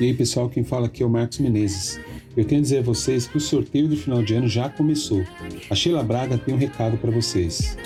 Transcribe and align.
E 0.00 0.04
aí 0.04 0.14
pessoal, 0.14 0.48
quem 0.48 0.62
fala 0.62 0.86
aqui 0.86 1.02
é 1.02 1.06
o 1.06 1.10
Marcos 1.10 1.38
Menezes. 1.38 1.98
Eu 2.36 2.44
quero 2.44 2.62
dizer 2.62 2.78
a 2.78 2.82
vocês 2.82 3.26
que 3.26 3.36
o 3.36 3.40
sorteio 3.40 3.88
do 3.88 3.96
final 3.96 4.22
de 4.22 4.32
ano 4.32 4.46
já 4.46 4.68
começou. 4.68 5.24
A 5.68 5.74
Sheila 5.74 6.04
Braga 6.04 6.38
tem 6.38 6.54
um 6.54 6.56
recado 6.56 6.96
para 6.98 7.10
vocês. 7.10 7.76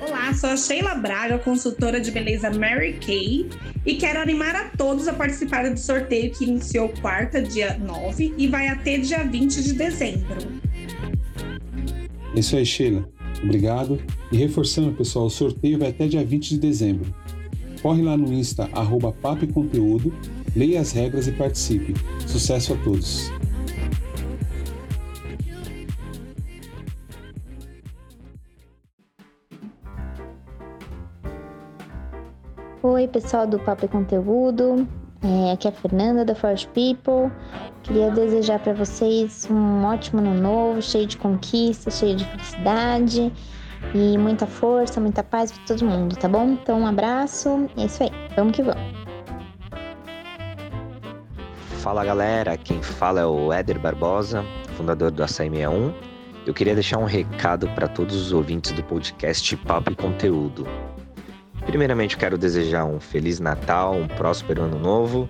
Olá, 0.00 0.32
sou 0.32 0.48
a 0.48 0.56
Sheila 0.56 0.94
Braga, 0.94 1.38
consultora 1.38 2.00
de 2.00 2.10
beleza 2.10 2.50
Mary 2.50 2.94
Kay, 2.94 3.50
e 3.84 3.94
quero 3.96 4.18
animar 4.18 4.56
a 4.56 4.70
todos 4.70 5.06
a 5.08 5.12
participar 5.12 5.70
do 5.70 5.78
sorteio 5.78 6.32
que 6.32 6.44
iniciou 6.44 6.88
quarta, 7.02 7.42
dia 7.42 7.76
9, 7.78 8.32
e 8.38 8.48
vai 8.48 8.68
até 8.68 8.96
dia 8.96 9.24
20 9.24 9.62
de 9.62 9.74
dezembro. 9.74 10.38
É 12.34 12.40
isso 12.40 12.56
aí, 12.56 12.64
Sheila. 12.64 13.06
Obrigado. 13.42 14.00
E 14.32 14.38
reforçando, 14.38 14.90
pessoal, 14.92 15.26
o 15.26 15.30
sorteio 15.30 15.78
vai 15.78 15.90
até 15.90 16.06
dia 16.06 16.24
20 16.24 16.48
de 16.48 16.58
dezembro. 16.58 17.14
Corre 17.84 18.00
lá 18.00 18.16
no 18.16 18.32
Insta, 18.32 18.66
arroba 18.72 19.12
Papo 19.12 19.44
e 19.44 19.46
Conteúdo, 19.46 20.10
leia 20.56 20.80
as 20.80 20.92
regras 20.92 21.28
e 21.28 21.32
participe. 21.32 21.92
Sucesso 22.26 22.72
a 22.72 22.76
todos! 22.78 23.30
Oi, 32.82 33.06
pessoal 33.08 33.46
do 33.46 33.58
Papo 33.58 33.84
e 33.84 33.88
Conteúdo. 33.88 34.88
É, 35.22 35.52
aqui 35.52 35.68
é 35.68 35.70
a 35.70 35.74
Fernanda 35.74 36.24
da 36.24 36.34
Forge 36.34 36.66
People. 36.68 37.30
Queria 37.82 38.10
desejar 38.10 38.60
para 38.60 38.72
vocês 38.72 39.46
um 39.50 39.84
ótimo 39.84 40.22
ano 40.22 40.32
novo, 40.32 40.80
cheio 40.80 41.06
de 41.06 41.18
conquistas, 41.18 41.98
cheio 41.98 42.16
de 42.16 42.24
felicidade 42.24 43.30
e 43.92 44.16
muita 44.16 44.46
força, 44.46 45.00
muita 45.00 45.22
paz 45.22 45.52
para 45.52 45.64
todo 45.66 45.84
mundo, 45.84 46.16
tá 46.16 46.28
bom? 46.28 46.50
Então, 46.50 46.80
um 46.80 46.86
abraço. 46.86 47.68
É 47.76 47.84
isso 47.84 48.02
aí. 48.02 48.10
Vamos 48.36 48.54
que 48.54 48.62
vamos. 48.62 48.82
Fala 51.84 52.04
galera, 52.04 52.56
quem 52.56 52.82
fala 52.82 53.20
é 53.20 53.26
o 53.26 53.52
Éder 53.52 53.78
Barbosa, 53.78 54.42
fundador 54.76 55.10
do 55.10 55.22
Açaí 55.22 55.50
61. 55.50 55.92
Eu 56.46 56.54
queria 56.54 56.74
deixar 56.74 56.98
um 56.98 57.04
recado 57.04 57.68
para 57.74 57.86
todos 57.86 58.16
os 58.16 58.32
ouvintes 58.32 58.72
do 58.72 58.82
podcast 58.82 59.56
Papo 59.58 59.92
e 59.92 59.94
Conteúdo. 59.94 60.66
Primeiramente, 61.66 62.16
quero 62.16 62.38
desejar 62.38 62.84
um 62.84 63.00
feliz 63.00 63.40
Natal, 63.40 63.94
um 63.94 64.08
próspero 64.08 64.62
ano 64.62 64.78
novo 64.78 65.28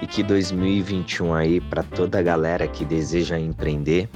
e 0.00 0.06
que 0.06 0.22
2021 0.22 1.34
aí 1.34 1.60
para 1.60 1.82
toda 1.82 2.18
a 2.18 2.22
galera 2.22 2.66
que 2.66 2.84
deseja 2.84 3.38
empreender, 3.38 4.08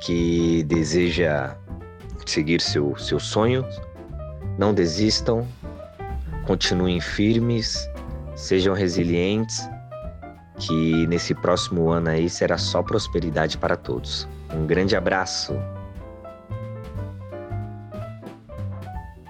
que 0.00 0.62
deseja 0.64 1.56
seguir 2.30 2.60
seu, 2.60 2.96
seu 2.96 3.18
sonho, 3.18 3.64
não 4.56 4.72
desistam, 4.72 5.46
continuem 6.46 7.00
firmes, 7.00 7.88
sejam 8.36 8.74
resilientes, 8.74 9.68
que 10.58 11.06
nesse 11.06 11.34
próximo 11.34 11.88
ano 11.88 12.10
aí 12.10 12.28
será 12.28 12.56
só 12.56 12.82
prosperidade 12.82 13.58
para 13.58 13.76
todos. 13.76 14.28
Um 14.54 14.66
grande 14.66 14.94
abraço! 14.94 15.54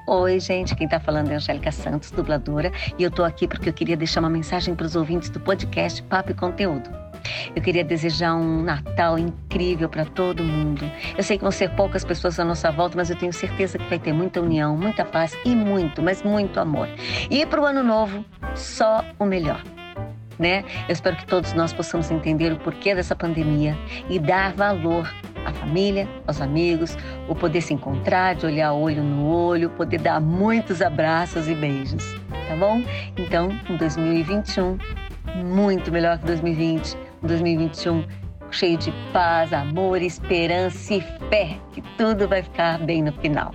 Oi, 0.06 0.41
gente, 0.41 0.75
quem 0.75 0.89
tá 0.89 0.99
falando 0.99 1.31
é 1.31 1.37
Angélica 1.37 1.71
Santos, 1.71 2.10
dubladora, 2.10 2.72
e 2.99 3.05
eu 3.05 3.12
tô 3.12 3.22
aqui 3.22 3.47
porque 3.47 3.69
eu 3.69 3.72
queria 3.72 3.97
deixar 3.97 4.19
uma 4.21 4.28
mensagem 4.28 4.75
para 4.75 4.87
os 4.87 4.97
ouvintes 4.97 5.31
do 5.31 5.39
podcast 5.39 6.03
Papo 6.03 6.33
e 6.33 6.34
Conteúdo. 6.34 7.09
Eu 7.55 7.63
queria 7.63 7.85
desejar 7.85 8.35
um 8.35 8.63
Natal 8.63 9.19
incrível 9.19 9.89
para 9.89 10.05
todo 10.05 10.43
mundo. 10.43 10.91
Eu 11.17 11.23
sei 11.23 11.37
que 11.37 11.43
vão 11.43 11.51
ser 11.51 11.71
poucas 11.71 12.05
pessoas 12.05 12.39
à 12.39 12.45
nossa 12.45 12.71
volta, 12.71 12.97
mas 12.97 13.11
eu 13.11 13.17
tenho 13.17 13.33
certeza 13.33 13.79
que 13.79 13.85
vai 13.89 13.99
ter 13.99 14.13
muita 14.13 14.41
união, 14.41 14.77
muita 14.77 15.05
paz 15.05 15.37
e 15.45 15.55
muito, 15.55 16.03
mas 16.03 16.23
muito 16.23 16.59
amor. 16.61 16.89
E 17.31 17.45
para 17.47 17.61
o 17.61 17.65
ano 17.65 17.83
novo, 17.83 18.25
só 18.55 19.05
o 19.19 19.25
melhor. 19.25 19.63
Né? 20.39 20.65
Eu 20.89 20.93
espero 20.93 21.17
que 21.17 21.27
todos 21.27 21.53
nós 21.53 21.71
possamos 21.71 22.11
entender 22.11 22.51
o 22.51 22.57
porquê 22.57 22.95
dessa 22.95 23.15
pandemia 23.15 23.77
e 24.09 24.19
dar 24.19 24.55
valor 24.55 25.13
à 25.45 25.53
família, 25.53 26.09
aos 26.27 26.41
amigos, 26.41 26.97
o 27.29 27.35
poder 27.35 27.61
se 27.61 27.75
encontrar, 27.75 28.35
de 28.35 28.47
olhar 28.47 28.73
olho 28.73 29.03
no 29.03 29.27
olho, 29.27 29.69
poder 29.71 30.01
dar 30.01 30.19
muitos 30.19 30.81
abraços 30.81 31.47
e 31.47 31.55
beijos, 31.55 32.15
tá 32.49 32.57
bom? 32.57 32.83
Então, 33.19 33.51
em 33.69 33.77
2021, 33.77 34.79
muito 35.45 35.93
melhor 35.93 36.19
que 36.19 36.27
2020 36.27 36.97
2021 37.23 38.05
cheio 38.53 38.77
de 38.77 38.93
paz, 39.13 39.53
amor, 39.53 40.03
esperança 40.03 40.95
e 40.95 41.01
fé 41.01 41.59
que 41.73 41.81
tudo 41.97 42.29
vai 42.29 42.43
ficar 42.43 42.79
bem 42.79 43.03
no 43.03 43.13
final. 43.13 43.55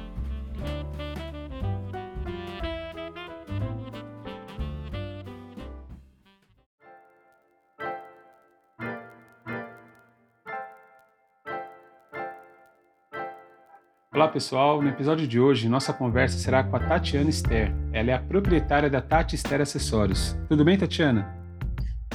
Olá 14.14 14.30
pessoal, 14.30 14.82
no 14.82 14.88
episódio 14.88 15.28
de 15.28 15.38
hoje 15.42 15.68
nossa 15.68 15.92
conversa 15.92 16.38
será 16.38 16.64
com 16.64 16.78
a 16.78 16.80
Tatiana 16.80 17.30
Ster. 17.30 17.76
Ela 17.92 18.12
é 18.12 18.14
a 18.14 18.20
proprietária 18.20 18.90
da 18.90 19.02
Tati 19.02 19.38
Ster 19.38 19.60
Acessórios. 19.60 20.38
Tudo 20.48 20.64
bem, 20.64 20.78
Tatiana? 20.78 21.45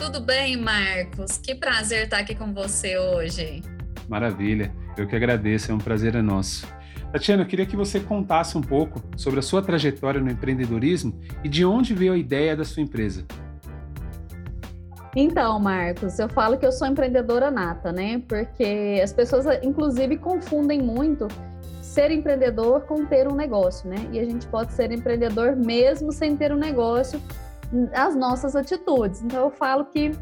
Tudo 0.01 0.19
bem, 0.19 0.57
Marcos? 0.57 1.37
Que 1.37 1.55
prazer 1.55 2.05
estar 2.05 2.21
aqui 2.21 2.35
com 2.35 2.55
você 2.55 2.97
hoje. 2.97 3.63
Maravilha, 4.09 4.73
eu 4.97 5.07
que 5.07 5.15
agradeço, 5.15 5.71
é 5.71 5.75
um 5.75 5.79
prazer 5.79 6.15
é 6.15 6.23
nosso. 6.23 6.67
Tatiana, 7.13 7.43
eu 7.43 7.47
queria 7.47 7.67
que 7.67 7.77
você 7.77 8.01
contasse 8.01 8.57
um 8.57 8.63
pouco 8.63 9.03
sobre 9.15 9.41
a 9.41 9.43
sua 9.43 9.61
trajetória 9.61 10.19
no 10.19 10.31
empreendedorismo 10.31 11.21
e 11.45 11.51
de 11.51 11.67
onde 11.67 11.93
veio 11.93 12.15
a 12.15 12.17
ideia 12.17 12.57
da 12.57 12.65
sua 12.65 12.83
empresa. 12.83 13.27
Então, 15.15 15.61
Marcos, 15.61 16.19
eu 16.19 16.31
falo 16.31 16.57
que 16.57 16.65
eu 16.65 16.73
sou 16.73 16.89
empreendedora 16.89 17.51
nata, 17.51 17.93
né? 17.93 18.23
Porque 18.27 18.99
as 19.05 19.13
pessoas, 19.13 19.45
inclusive, 19.63 20.17
confundem 20.17 20.81
muito 20.81 21.29
ser 21.83 22.11
empreendedor 22.11 22.87
com 22.87 23.05
ter 23.05 23.29
um 23.29 23.35
negócio, 23.35 23.87
né? 23.87 24.09
E 24.11 24.19
a 24.19 24.25
gente 24.25 24.47
pode 24.47 24.73
ser 24.73 24.93
empreendedor 24.93 25.55
mesmo 25.55 26.11
sem 26.11 26.39
ter 26.39 26.53
um 26.53 26.59
negócio, 26.59 27.21
as 27.95 28.17
nossas 28.17 28.57
atitudes. 28.57 29.23
Então, 29.23 29.45
eu 29.45 29.51
falo 29.51 29.85
que 29.87 30.13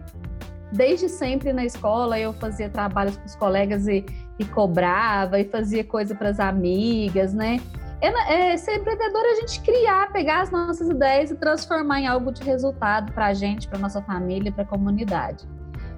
desde 0.73 1.09
sempre 1.09 1.53
na 1.53 1.65
escola 1.65 2.19
eu 2.19 2.33
fazia 2.35 2.69
trabalhos 2.69 3.17
com 3.17 3.25
os 3.25 3.37
colegas 3.37 3.87
e, 3.87 4.05
e 4.39 4.45
cobrava, 4.45 5.41
e 5.41 5.45
fazia 5.45 5.83
coisa 5.83 6.15
para 6.15 6.29
as 6.29 6.41
amigas, 6.41 7.33
né? 7.33 7.59
É, 8.01 8.53
é, 8.53 8.57
ser 8.57 8.77
empreendedor 8.77 9.23
é 9.25 9.33
a 9.33 9.35
gente 9.41 9.61
criar, 9.61 10.13
pegar 10.13 10.43
as 10.43 10.51
nossas 10.51 10.89
ideias 10.89 11.31
e 11.31 11.35
transformar 11.35 12.01
em 12.01 12.07
algo 12.07 12.31
de 12.31 12.45
resultado 12.45 13.13
para 13.13 13.27
a 13.27 13.35
gente, 13.35 13.67
para 13.67 13.79
nossa 13.79 14.01
família, 14.03 14.53
para 14.53 14.63
a 14.63 14.67
comunidade. 14.67 15.49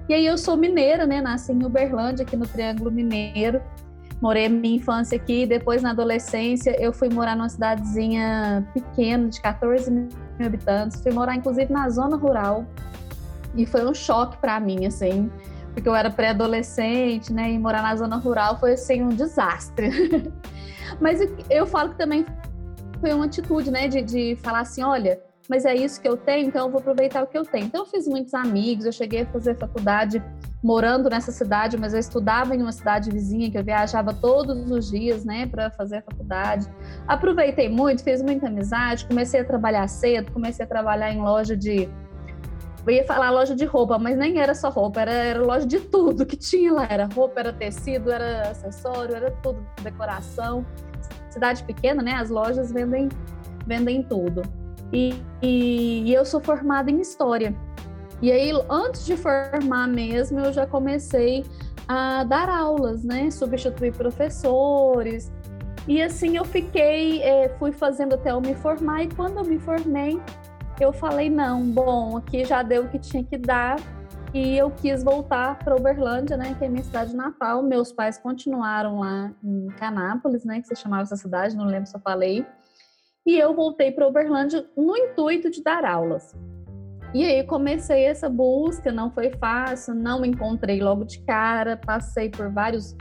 E 0.09 0.13
aí 0.13 0.25
eu 0.25 0.37
sou 0.37 0.57
mineira, 0.57 1.05
né? 1.05 1.21
Nasci 1.21 1.51
em 1.51 1.63
Uberlândia, 1.63 2.23
aqui 2.23 2.35
no 2.35 2.47
Triângulo 2.47 2.91
Mineiro. 2.91 3.61
Morei 4.21 4.47
minha 4.47 4.75
infância 4.75 5.15
aqui, 5.15 5.47
depois 5.47 5.81
na 5.81 5.91
adolescência 5.91 6.79
eu 6.79 6.93
fui 6.93 7.09
morar 7.09 7.35
numa 7.35 7.49
cidadezinha 7.49 8.67
pequena 8.71 9.27
de 9.27 9.41
14 9.41 9.89
mil 9.89 10.09
habitantes. 10.39 11.01
Fui 11.01 11.11
morar 11.11 11.35
inclusive 11.35 11.73
na 11.73 11.89
zona 11.89 12.15
rural 12.15 12.65
e 13.55 13.65
foi 13.65 13.83
um 13.83 13.93
choque 13.93 14.37
para 14.37 14.59
mim, 14.59 14.85
assim, 14.85 15.29
porque 15.73 15.89
eu 15.89 15.95
era 15.95 16.11
pré-adolescente, 16.11 17.33
né? 17.33 17.51
E 17.51 17.57
morar 17.57 17.81
na 17.81 17.95
zona 17.95 18.17
rural 18.17 18.59
foi 18.59 18.73
assim 18.73 19.01
um 19.01 19.09
desastre. 19.09 19.89
Mas 21.01 21.19
eu 21.49 21.65
falo 21.65 21.89
que 21.89 21.97
também 21.97 22.23
foi 22.99 23.13
uma 23.13 23.25
atitude, 23.25 23.71
né? 23.71 23.87
De, 23.87 24.03
de 24.03 24.35
falar 24.43 24.59
assim, 24.59 24.83
olha, 24.83 25.19
mas 25.49 25.65
é 25.65 25.73
isso 25.73 25.99
que 25.99 26.07
eu 26.07 26.15
tenho, 26.15 26.47
então 26.47 26.67
eu 26.67 26.71
vou 26.71 26.79
aproveitar 26.79 27.23
o 27.23 27.27
que 27.27 27.37
eu 27.37 27.43
tenho. 27.43 27.65
Então 27.65 27.81
eu 27.81 27.85
fiz 27.85 28.07
muitos 28.07 28.33
amigos, 28.33 28.85
eu 28.85 28.91
cheguei 28.91 29.23
a 29.23 29.25
fazer 29.25 29.57
faculdade 29.57 30.23
morando 30.63 31.09
nessa 31.09 31.31
cidade, 31.31 31.77
mas 31.77 31.93
eu 31.93 31.99
estudava 31.99 32.55
em 32.55 32.61
uma 32.61 32.71
cidade 32.71 33.09
vizinha 33.09 33.49
que 33.49 33.57
eu 33.57 33.63
viajava 33.63 34.13
todos 34.13 34.69
os 34.69 34.91
dias, 34.91 35.25
né, 35.25 35.47
para 35.47 35.71
fazer 35.71 35.97
a 35.97 36.01
faculdade. 36.01 36.67
Aproveitei 37.07 37.67
muito, 37.67 38.03
fiz 38.03 38.21
muita 38.21 38.47
amizade, 38.47 39.05
comecei 39.05 39.39
a 39.39 39.45
trabalhar 39.45 39.87
cedo, 39.87 40.31
comecei 40.31 40.63
a 40.63 40.67
trabalhar 40.67 41.11
em 41.11 41.21
loja 41.21 41.57
de 41.57 41.89
eu 42.85 42.93
ia 42.93 43.05
falar 43.05 43.29
loja 43.29 43.55
de 43.55 43.63
roupa, 43.63 43.99
mas 43.99 44.17
nem 44.17 44.39
era 44.39 44.55
só 44.55 44.69
roupa, 44.69 45.01
era, 45.01 45.11
era 45.11 45.39
loja 45.39 45.67
de 45.67 45.79
tudo 45.79 46.25
que 46.25 46.35
tinha 46.35 46.73
lá. 46.73 46.87
Era 46.89 47.07
roupa, 47.13 47.39
era 47.39 47.53
tecido, 47.53 48.11
era 48.11 48.49
acessório, 48.49 49.15
era 49.15 49.29
tudo, 49.43 49.63
decoração. 49.83 50.65
Cidade 51.29 51.63
pequena, 51.63 52.01
né? 52.01 52.13
As 52.13 52.31
lojas 52.31 52.71
vendem, 52.71 53.07
vendem 53.67 54.01
tudo. 54.01 54.41
E, 54.91 55.13
e, 55.43 56.03
e 56.05 56.13
eu 56.13 56.25
sou 56.25 56.41
formada 56.41 56.89
em 56.89 56.99
História. 56.99 57.55
E 58.21 58.31
aí, 58.31 58.51
antes 58.69 59.05
de 59.05 59.17
formar 59.17 59.87
mesmo, 59.87 60.39
eu 60.39 60.53
já 60.53 60.67
comecei 60.67 61.43
a 61.87 62.23
dar 62.23 62.49
aulas, 62.49 63.03
né? 63.03 63.31
Substituir 63.31 63.93
professores. 63.93 65.31
E 65.87 66.01
assim 66.01 66.37
eu 66.37 66.45
fiquei, 66.45 67.23
é, 67.23 67.49
fui 67.57 67.71
fazendo 67.71 68.13
até 68.13 68.31
eu 68.31 68.39
me 68.39 68.53
formar. 68.53 69.03
E 69.03 69.09
quando 69.15 69.37
eu 69.37 69.43
me 69.43 69.57
formei, 69.57 70.21
eu 70.79 70.93
falei, 70.93 71.29
não, 71.29 71.63
bom, 71.63 72.17
aqui 72.17 72.45
já 72.45 72.61
deu 72.61 72.83
o 72.83 72.89
que 72.89 72.99
tinha 72.99 73.23
que 73.23 73.37
dar. 73.37 73.77
E 74.33 74.57
eu 74.57 74.71
quis 74.71 75.03
voltar 75.03 75.59
para 75.59 75.75
Uberlândia, 75.75 76.37
né, 76.37 76.55
que 76.57 76.63
é 76.63 76.69
minha 76.69 76.83
cidade 76.83 77.15
natal. 77.15 77.61
Meus 77.61 77.91
pais 77.91 78.17
continuaram 78.17 78.99
lá 78.99 79.31
em 79.43 79.67
Canápolis, 79.77 80.45
né, 80.45 80.61
que 80.61 80.67
se 80.67 80.75
chamava 80.75 81.03
essa 81.03 81.17
cidade, 81.17 81.57
não 81.57 81.65
lembro 81.65 81.87
se 81.87 81.95
eu 81.95 81.99
falei. 81.99 82.45
E 83.25 83.37
eu 83.37 83.53
voltei 83.53 83.91
para 83.91 84.07
Uberlândia 84.07 84.65
no 84.77 84.95
intuito 84.95 85.49
de 85.49 85.61
dar 85.61 85.83
aulas. 85.83 86.33
E 87.13 87.25
aí 87.25 87.43
comecei 87.43 88.05
essa 88.05 88.29
busca, 88.29 88.91
não 88.91 89.11
foi 89.11 89.31
fácil, 89.31 89.93
não 89.93 90.23
encontrei 90.23 90.81
logo 90.81 91.03
de 91.03 91.19
cara, 91.19 91.75
passei 91.75 92.29
por 92.29 92.49
vários 92.49 92.95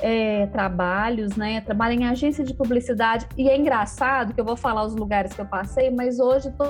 é, 0.00 0.46
trabalhos, 0.46 1.36
né? 1.36 1.60
Trabalho 1.60 1.94
em 2.00 2.06
agência 2.06 2.44
de 2.44 2.54
publicidade 2.54 3.26
e 3.36 3.48
é 3.48 3.56
engraçado 3.56 4.32
que 4.32 4.40
eu 4.40 4.44
vou 4.44 4.56
falar 4.56 4.84
os 4.84 4.94
lugares 4.94 5.32
que 5.32 5.40
eu 5.40 5.46
passei, 5.46 5.90
mas 5.90 6.18
hoje 6.18 6.50
to 6.52 6.64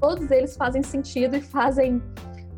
todos 0.00 0.30
eles 0.30 0.56
fazem 0.56 0.82
sentido 0.82 1.36
e 1.36 1.40
fazem 1.40 2.00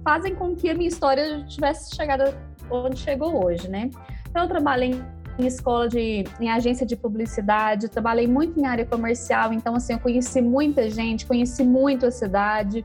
fazem 0.05 0.35
com 0.35 0.55
que 0.55 0.69
a 0.69 0.75
minha 0.75 0.89
história 0.89 1.45
tivesse 1.47 1.95
chegado 1.95 2.35
onde 2.71 2.99
chegou 2.99 3.45
hoje, 3.45 3.69
né? 3.69 3.91
Então 4.29 4.43
eu 4.43 4.49
trabalhei 4.49 5.03
em 5.39 5.47
escola 5.47 5.89
de 5.89 6.25
em 6.39 6.51
agência 6.51 6.87
de 6.87 6.97
publicidade, 6.97 7.89
trabalhei 7.89 8.27
muito 8.27 8.59
em 8.61 8.67
área 8.67 8.85
comercial, 8.85 9.53
então 9.53 9.75
assim 9.75 9.95
eu 9.95 9.99
conheci 9.99 10.41
muita 10.43 10.91
gente, 10.91 11.27
conheci 11.27 11.65
muito 11.65 12.07
a 12.07 12.11
cidade. 12.11 12.85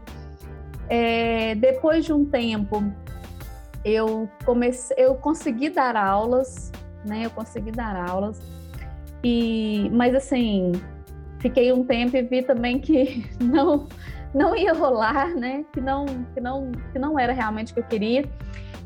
É, 0.89 1.55
depois 1.55 2.05
de 2.05 2.13
um 2.13 2.25
tempo 2.25 2.83
eu 3.83 4.29
comecei, 4.43 4.95
eu 4.97 5.15
consegui 5.15 5.69
dar 5.69 5.95
aulas 5.95 6.71
né? 7.05 7.25
Eu 7.25 7.29
consegui 7.29 7.71
dar 7.71 7.95
aulas. 7.95 8.41
E, 9.23 9.89
mas 9.93 10.13
assim, 10.15 10.73
fiquei 11.39 11.71
um 11.71 11.83
tempo 11.83 12.17
e 12.17 12.21
vi 12.21 12.41
também 12.41 12.79
que 12.79 13.29
não 13.39 13.87
não 14.33 14.53
ia 14.53 14.73
rolar, 14.73 15.33
né? 15.33 15.63
Que 15.71 15.79
não 15.79 16.05
que 16.33 16.41
não 16.41 16.71
que 16.91 16.99
não 16.99 17.17
era 17.17 17.31
realmente 17.31 17.71
o 17.71 17.75
que 17.75 17.79
eu 17.81 17.85
queria. 17.85 18.25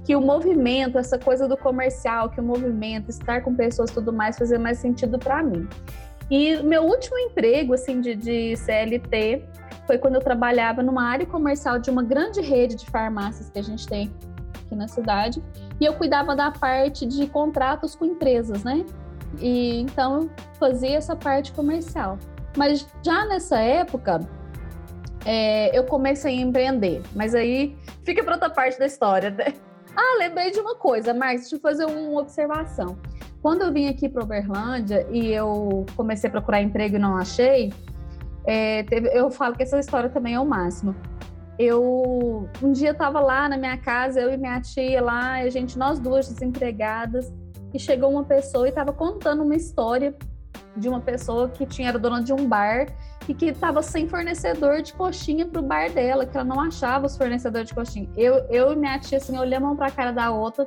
Que 0.06 0.16
o 0.16 0.22
movimento, 0.22 0.98
essa 0.98 1.18
coisa 1.18 1.48
do 1.48 1.56
comercial, 1.56 2.30
que 2.30 2.40
o 2.40 2.44
movimento, 2.44 3.10
estar 3.10 3.42
com 3.42 3.54
pessoas, 3.56 3.92
tudo 3.92 4.12
mais, 4.12 4.38
fazia 4.38 4.57
mais 4.57 4.80
sentido 4.80 5.19
para 5.19 5.44
mim. 5.44 5.68
E 6.31 6.62
meu 6.63 6.84
último 6.84 7.18
emprego, 7.18 7.74
assim, 7.74 8.01
de, 8.01 8.16
de 8.16 8.56
CLT, 8.56 9.44
foi 9.89 9.97
quando 9.97 10.13
eu 10.13 10.21
trabalhava 10.21 10.83
numa 10.83 11.03
área 11.03 11.25
comercial 11.25 11.80
de 11.80 11.89
uma 11.89 12.03
grande 12.03 12.41
rede 12.41 12.75
de 12.75 12.86
farmácias 12.86 13.50
que 13.50 13.57
a 13.57 13.63
gente 13.63 13.88
tem 13.88 14.13
aqui 14.53 14.75
na 14.75 14.88
cidade 14.88 15.44
e 15.81 15.86
eu 15.86 15.95
cuidava 15.95 16.36
da 16.36 16.51
parte 16.51 17.07
de 17.07 17.25
contratos 17.25 17.95
com 17.95 18.06
empresas, 18.06 18.63
né? 18.63 18.86
E 19.39 19.80
então 19.80 20.21
eu 20.21 20.30
fazia 20.59 20.95
essa 20.95 21.15
parte 21.15 21.51
comercial. 21.53 22.19
Mas 22.56 22.88
já 23.03 23.25
nessa 23.25 23.57
época 23.57 24.19
é, 25.25 25.75
eu 25.75 25.83
comecei 25.86 26.38
a 26.38 26.41
empreender, 26.41 27.01
mas 27.15 27.33
aí 27.33 27.75
fica 28.03 28.24
para 28.24 28.36
outra 28.36 28.51
parte 28.51 28.77
da 28.77 28.86
história, 28.86 29.31
né? 29.31 29.53
Ah, 29.97 30.18
lembrei 30.19 30.51
de 30.51 30.59
uma 30.59 30.75
coisa, 30.75 31.13
Marcos, 31.15 31.41
deixa 31.41 31.56
eu 31.56 31.59
fazer 31.59 31.83
uma 31.83 32.21
observação. 32.21 32.97
Quando 33.41 33.63
eu 33.63 33.74
vim 33.74 33.89
aqui 33.89 34.07
para 34.07 34.24
Uberlândia 34.24 35.06
e 35.12 35.27
eu 35.27 35.86
comecei 35.95 36.30
a 36.30 36.31
procurar 36.31 36.62
emprego 36.62 36.95
e 36.95 37.00
não 37.00 37.18
achei, 37.18 37.74
é, 38.50 38.84
teve, 38.84 39.10
eu 39.10 39.30
falo 39.30 39.56
que 39.56 39.63
essa 39.63 39.80
história 39.80 40.10
também 40.10 40.34
é 40.34 40.40
o 40.40 40.46
máximo 40.46 40.96
eu 41.60 42.50
um 42.63 42.72
dia 42.72 42.92
estava 42.92 43.19
lá 43.19 43.50
na 43.50 43.57
minha 43.57 43.78
casa, 43.78 44.22
eu 44.22 44.31
e 44.31 44.38
minha 44.38 44.62
tia 44.62 45.01
lá, 45.01 45.34
a 45.34 45.50
gente, 45.50 45.78
nós 45.78 46.00
duas 46.00 46.30
desempregadas, 46.30 47.34
e 47.74 47.78
chegou 47.78 48.10
uma 48.10 48.24
pessoa 48.24 48.66
e 48.66 48.69
estava 48.69 48.94
contando 48.94 49.44
uma 49.44 49.56
história 49.56 50.16
de 50.75 50.88
uma 50.88 51.01
pessoa 51.01 51.50
que 51.50 51.66
tinha 51.66 51.90
era 51.90 52.00
dona 52.00 52.24
de 52.24 52.31
um 52.31 52.48
bar 52.48 52.88
e 53.28 53.34
que 53.34 53.48
estava 53.48 53.84
sem 53.84 54.07
fornecedor 54.07 54.81
de 54.81 54.94
coxinha 54.94 55.46
para 55.46 55.60
o 55.60 55.63
bar 55.63 55.92
dela, 55.92 56.25
que 56.25 56.36
ela 56.36 56.46
não 56.46 56.60
achava 56.62 57.06
os 57.06 57.18
fornecedores 57.18 57.68
de 57.68 57.75
coxinha. 57.75 58.10
Eu, 58.16 58.36
eu 58.50 58.72
e 58.72 58.75
minha 58.78 58.98
tia 58.98 59.18
assim 59.18 59.38
olhamos 59.38 59.75
para 59.78 59.88
a 59.88 59.92
cara 59.92 60.12
da 60.12 60.31
outra 60.31 60.66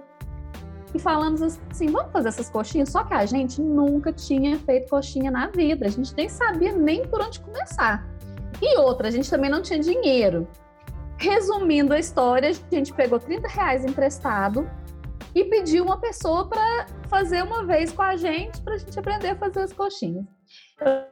e 0.94 0.98
falamos 0.98 1.40
assim, 1.42 1.86
vamos 1.86 2.12
fazer 2.12 2.28
essas 2.28 2.50
coxinhas? 2.50 2.90
Só 2.90 3.02
que 3.04 3.14
a 3.14 3.24
gente 3.24 3.60
nunca 3.60 4.12
tinha 4.12 4.58
feito 4.58 4.88
coxinha 4.88 5.30
na 5.30 5.48
vida, 5.48 5.86
a 5.86 5.90
gente 5.90 6.14
nem 6.14 6.28
sabia 6.28 6.72
nem 6.72 7.06
por 7.06 7.20
onde 7.20 7.40
começar. 7.40 8.06
E 8.60 8.78
outra, 8.78 9.08
a 9.08 9.10
gente 9.10 9.28
também 9.30 9.50
não 9.50 9.62
tinha 9.62 9.78
dinheiro. 9.78 10.46
Resumindo 11.16 11.94
a 11.94 11.98
história, 11.98 12.50
a 12.50 12.74
gente 12.74 12.92
pegou 12.92 13.18
30 13.18 13.48
reais 13.48 13.84
emprestado 13.84 14.68
e 15.34 15.44
pediu 15.44 15.84
uma 15.84 15.98
pessoa 15.98 16.48
para 16.48 16.86
fazer 17.08 17.42
uma 17.42 17.64
vez 17.64 17.90
com 17.92 18.02
a 18.02 18.16
gente, 18.16 18.60
para 18.60 18.74
a 18.74 18.78
gente 18.78 18.98
aprender 18.98 19.30
a 19.30 19.36
fazer 19.36 19.60
as 19.60 19.72
coxinhas. 19.72 20.24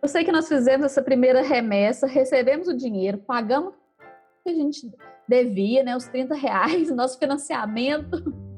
Eu 0.02 0.08
sei 0.08 0.24
que 0.24 0.32
nós 0.32 0.48
fizemos 0.48 0.86
essa 0.86 1.02
primeira 1.02 1.42
remessa, 1.42 2.06
recebemos 2.06 2.68
o 2.68 2.76
dinheiro, 2.76 3.18
pagamos 3.18 3.74
o 3.74 4.42
que 4.44 4.50
a 4.50 4.54
gente 4.54 4.90
devia, 5.28 5.82
né, 5.82 5.96
os 5.96 6.06
30 6.06 6.34
reais, 6.34 6.90
nosso 6.94 7.18
financiamento, 7.18 8.49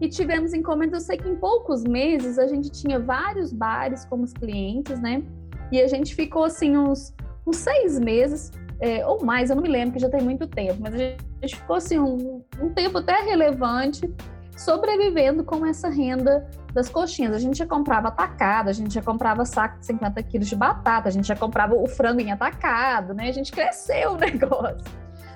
e 0.00 0.08
tivemos 0.08 0.52
encomendas. 0.54 1.02
Eu 1.02 1.06
sei 1.06 1.18
que 1.18 1.28
em 1.28 1.36
poucos 1.36 1.84
meses 1.84 2.38
a 2.38 2.46
gente 2.46 2.70
tinha 2.70 2.98
vários 2.98 3.52
bares 3.52 4.04
como 4.04 4.24
os 4.24 4.32
clientes, 4.32 5.00
né, 5.00 5.22
e 5.70 5.80
a 5.80 5.86
gente 5.86 6.14
ficou 6.14 6.44
assim 6.44 6.76
uns, 6.76 7.14
uns 7.46 7.56
seis 7.56 7.98
meses 7.98 8.50
é, 8.80 9.04
ou 9.06 9.24
mais, 9.24 9.50
eu 9.50 9.56
não 9.56 9.62
me 9.62 9.68
lembro, 9.68 9.92
que 9.92 9.98
já 9.98 10.08
tem 10.08 10.22
muito 10.22 10.46
tempo, 10.46 10.76
mas 10.80 10.94
a 10.94 10.98
gente 10.98 11.56
ficou 11.56 11.76
assim 11.76 11.98
um, 11.98 12.42
um 12.60 12.70
tempo 12.70 12.98
até 12.98 13.20
relevante 13.22 14.08
sobrevivendo 14.56 15.44
com 15.44 15.64
essa 15.64 15.88
renda 15.88 16.48
das 16.72 16.88
coxinhas. 16.88 17.34
A 17.34 17.38
gente 17.38 17.58
já 17.58 17.66
comprava 17.66 18.08
atacado, 18.08 18.68
a 18.68 18.72
gente 18.72 18.92
já 18.92 19.02
comprava 19.02 19.44
saco 19.44 19.78
de 19.78 19.86
50 19.86 20.22
quilos 20.24 20.48
de 20.48 20.56
batata, 20.56 21.08
a 21.08 21.12
gente 21.12 21.26
já 21.26 21.36
comprava 21.36 21.74
o 21.74 21.86
frango 21.86 22.20
em 22.20 22.32
atacado, 22.32 23.14
né? 23.14 23.28
A 23.28 23.32
gente 23.32 23.52
cresceu 23.52 24.12
o 24.12 24.16
negócio. 24.18 24.84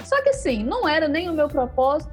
Só 0.04 0.20
que 0.22 0.30
assim, 0.30 0.64
não 0.64 0.88
era 0.88 1.06
nem 1.08 1.28
o 1.28 1.32
meu 1.32 1.48
propósito, 1.48 2.12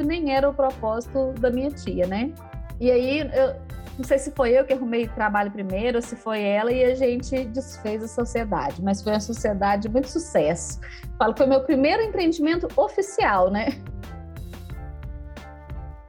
nem 0.00 0.34
era 0.34 0.48
o 0.48 0.54
propósito 0.54 1.32
da 1.40 1.50
minha 1.50 1.70
tia, 1.70 2.06
né? 2.06 2.32
E 2.80 2.90
aí 2.90 3.20
eu, 3.20 3.54
não 3.98 4.04
sei 4.04 4.18
se 4.18 4.30
foi 4.30 4.52
eu 4.52 4.64
que 4.64 4.72
arrumei 4.72 5.06
trabalho 5.06 5.50
primeiro, 5.50 6.00
se 6.00 6.16
foi 6.16 6.42
ela, 6.42 6.72
e 6.72 6.84
a 6.84 6.94
gente 6.94 7.44
desfez 7.46 8.02
a 8.02 8.08
sociedade. 8.08 8.82
Mas 8.82 9.02
foi 9.02 9.12
uma 9.12 9.20
sociedade 9.20 9.82
de 9.82 9.88
muito 9.88 10.08
sucesso. 10.08 10.80
Falo 11.18 11.34
que 11.34 11.38
foi 11.38 11.46
meu 11.46 11.60
primeiro 11.60 12.02
empreendimento 12.02 12.66
oficial, 12.76 13.50
né? 13.50 13.68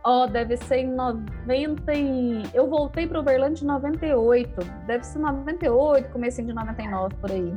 Ó, 0.05 0.23
oh, 0.23 0.27
deve 0.27 0.57
ser 0.57 0.79
em 0.79 0.93
90 0.93 1.93
e... 1.93 2.43
Eu 2.53 2.67
voltei 2.69 3.07
para 3.07 3.19
Uberlândia 3.19 3.63
em 3.63 3.67
98. 3.67 4.59
Deve 4.85 5.05
ser 5.05 5.19
98, 5.19 6.09
comecinho 6.09 6.47
de 6.47 6.53
99, 6.53 7.15
por 7.15 7.31
aí. 7.31 7.53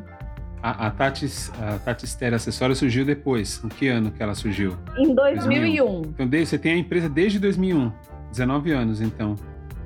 A, 0.67 0.89
a, 0.89 0.91
Tati, 0.91 1.27
a 1.61 1.79
Tati 1.79 2.09
Stereo 2.09 2.35
Acessório 2.35 2.75
surgiu 2.75 3.05
depois. 3.05 3.63
Em 3.65 3.69
que 3.69 3.87
ano 3.87 4.11
que 4.11 4.21
ela 4.21 4.35
surgiu? 4.35 4.77
Em 4.99 5.15
2001. 5.15 5.45
2001. 5.45 6.03
Então, 6.19 6.45
você 6.45 6.59
tem 6.59 6.73
a 6.73 6.77
empresa 6.77 7.09
desde 7.09 7.39
2001. 7.39 7.93
19 8.33 8.73
anos, 8.73 9.01
então. 9.01 9.37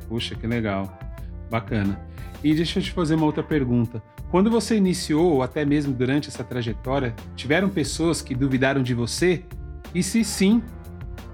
Puxa, 0.08 0.34
que 0.34 0.46
legal. 0.46 0.98
Bacana. 1.50 2.00
E 2.42 2.54
deixa 2.54 2.78
eu 2.78 2.82
te 2.82 2.92
fazer 2.92 3.14
uma 3.16 3.26
outra 3.26 3.42
pergunta. 3.42 4.02
Quando 4.30 4.50
você 4.50 4.74
iniciou, 4.74 5.34
ou 5.34 5.42
até 5.42 5.66
mesmo 5.66 5.92
durante 5.92 6.30
essa 6.30 6.42
trajetória, 6.42 7.14
tiveram 7.36 7.68
pessoas 7.68 8.22
que 8.22 8.34
duvidaram 8.34 8.82
de 8.82 8.94
você? 8.94 9.44
E 9.94 10.02
se 10.02 10.24
sim, 10.24 10.62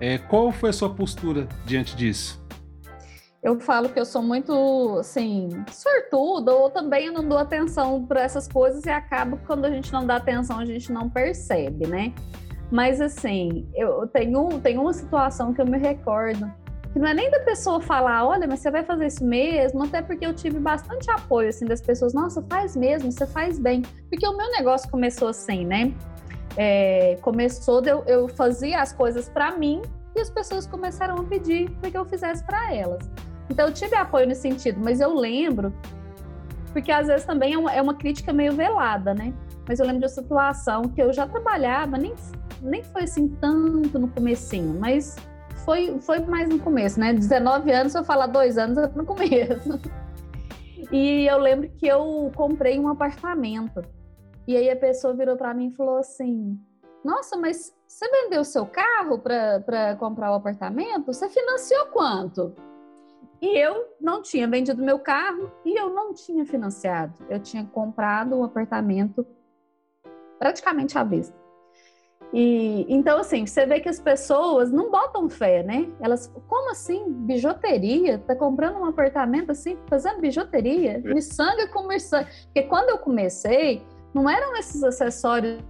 é, 0.00 0.18
qual 0.18 0.50
foi 0.50 0.70
a 0.70 0.72
sua 0.72 0.90
postura 0.90 1.46
diante 1.64 1.94
disso? 1.94 2.44
Eu 3.46 3.60
falo 3.60 3.88
que 3.88 4.00
eu 4.00 4.04
sou 4.04 4.22
muito, 4.22 4.98
assim, 4.98 5.50
sortuda, 5.70 6.52
ou 6.52 6.68
também 6.68 7.06
eu 7.06 7.12
não 7.12 7.28
dou 7.28 7.38
atenção 7.38 8.04
para 8.04 8.22
essas 8.22 8.48
coisas 8.48 8.84
e 8.84 8.90
acaba 8.90 9.36
quando 9.46 9.66
a 9.66 9.70
gente 9.70 9.92
não 9.92 10.04
dá 10.04 10.16
atenção, 10.16 10.58
a 10.58 10.64
gente 10.64 10.90
não 10.90 11.08
percebe, 11.08 11.86
né? 11.86 12.12
Mas 12.72 13.00
assim, 13.00 13.70
eu 13.72 14.04
tenho, 14.08 14.60
tenho 14.60 14.80
uma 14.80 14.92
situação 14.92 15.54
que 15.54 15.60
eu 15.60 15.64
me 15.64 15.78
recordo, 15.78 16.52
que 16.92 16.98
não 16.98 17.06
é 17.06 17.14
nem 17.14 17.30
da 17.30 17.38
pessoa 17.38 17.80
falar, 17.80 18.26
olha, 18.26 18.48
mas 18.48 18.58
você 18.58 18.68
vai 18.68 18.82
fazer 18.82 19.06
isso 19.06 19.24
mesmo, 19.24 19.84
até 19.84 20.02
porque 20.02 20.26
eu 20.26 20.34
tive 20.34 20.58
bastante 20.58 21.08
apoio 21.08 21.48
assim 21.48 21.66
das 21.66 21.80
pessoas, 21.80 22.12
nossa, 22.12 22.44
faz 22.50 22.74
mesmo, 22.74 23.12
você 23.12 23.28
faz 23.28 23.60
bem. 23.60 23.82
Porque 24.10 24.26
o 24.26 24.36
meu 24.36 24.50
negócio 24.50 24.90
começou 24.90 25.28
assim, 25.28 25.64
né? 25.64 25.94
É, 26.56 27.16
começou, 27.22 27.80
eu, 27.84 28.02
eu 28.08 28.26
fazia 28.26 28.80
as 28.80 28.92
coisas 28.92 29.28
para 29.28 29.56
mim 29.56 29.82
e 30.16 30.20
as 30.20 30.30
pessoas 30.30 30.66
começaram 30.66 31.14
a 31.14 31.22
pedir 31.22 31.70
para 31.78 31.92
que 31.92 31.96
eu 31.96 32.04
fizesse 32.04 32.42
para 32.44 32.74
elas. 32.74 33.08
Então 33.48 33.66
eu 33.66 33.72
tive 33.72 33.94
apoio 33.94 34.26
nesse 34.26 34.42
sentido, 34.42 34.80
mas 34.82 35.00
eu 35.00 35.14
lembro, 35.14 35.72
porque 36.72 36.90
às 36.90 37.06
vezes 37.06 37.24
também 37.24 37.54
é 37.54 37.58
uma, 37.58 37.72
é 37.72 37.80
uma 37.80 37.94
crítica 37.94 38.32
meio 38.32 38.52
velada, 38.52 39.14
né? 39.14 39.32
Mas 39.68 39.80
eu 39.80 39.86
lembro 39.86 40.00
de 40.00 40.04
uma 40.06 40.22
situação 40.22 40.82
que 40.82 41.02
eu 41.02 41.12
já 41.12 41.26
trabalhava, 41.26 41.96
nem, 41.96 42.14
nem 42.60 42.82
foi 42.82 43.04
assim 43.04 43.28
tanto 43.28 43.98
no 43.98 44.08
comecinho, 44.08 44.78
mas 44.78 45.16
foi, 45.64 45.98
foi 46.00 46.20
mais 46.20 46.48
no 46.48 46.58
começo, 46.58 47.00
né? 47.00 47.12
19 47.12 47.70
anos, 47.72 47.92
se 47.92 47.98
eu 47.98 48.04
falar 48.04 48.28
dois 48.28 48.56
anos, 48.56 48.78
é 48.78 48.88
no 48.94 49.04
começo. 49.04 49.80
E 50.92 51.26
eu 51.26 51.38
lembro 51.38 51.68
que 51.70 51.86
eu 51.86 52.30
comprei 52.36 52.78
um 52.78 52.88
apartamento. 52.88 53.82
E 54.46 54.56
aí 54.56 54.70
a 54.70 54.76
pessoa 54.76 55.14
virou 55.14 55.36
para 55.36 55.52
mim 55.52 55.68
e 55.68 55.74
falou 55.74 55.98
assim: 55.98 56.56
Nossa, 57.04 57.36
mas 57.36 57.74
você 57.86 58.08
vendeu 58.08 58.44
seu 58.44 58.64
carro 58.64 59.18
para 59.18 59.96
comprar 59.98 60.30
o 60.30 60.34
apartamento? 60.34 61.06
Você 61.06 61.28
financiou 61.28 61.86
quanto? 61.86 62.54
E 63.46 63.56
eu 63.56 63.94
não 64.00 64.22
tinha 64.22 64.48
vendido 64.48 64.82
meu 64.82 64.98
carro 64.98 65.52
e 65.64 65.80
eu 65.80 65.88
não 65.88 66.12
tinha 66.12 66.44
financiado. 66.44 67.14
Eu 67.30 67.38
tinha 67.38 67.64
comprado 67.64 68.34
um 68.34 68.42
apartamento 68.42 69.24
praticamente 70.36 70.98
à 70.98 71.04
vista. 71.04 71.32
E 72.32 72.84
então 72.88 73.20
assim, 73.20 73.46
você 73.46 73.64
vê 73.64 73.78
que 73.78 73.88
as 73.88 74.00
pessoas 74.00 74.72
não 74.72 74.90
botam 74.90 75.28
fé, 75.28 75.62
né? 75.62 75.88
Elas, 76.00 76.26
como 76.48 76.72
assim, 76.72 77.04
bijuteria? 77.08 78.18
Tá 78.18 78.34
comprando 78.34 78.80
um 78.80 78.84
apartamento 78.84 79.52
assim, 79.52 79.78
fazendo 79.88 80.20
bijuteria? 80.20 81.00
Miçanga 81.04 81.68
com 81.68 81.86
miçanga. 81.86 82.28
Porque 82.46 82.64
quando 82.64 82.90
eu 82.90 82.98
comecei, 82.98 83.86
não 84.12 84.28
eram 84.28 84.56
esses 84.56 84.82
acessórios 84.82 85.62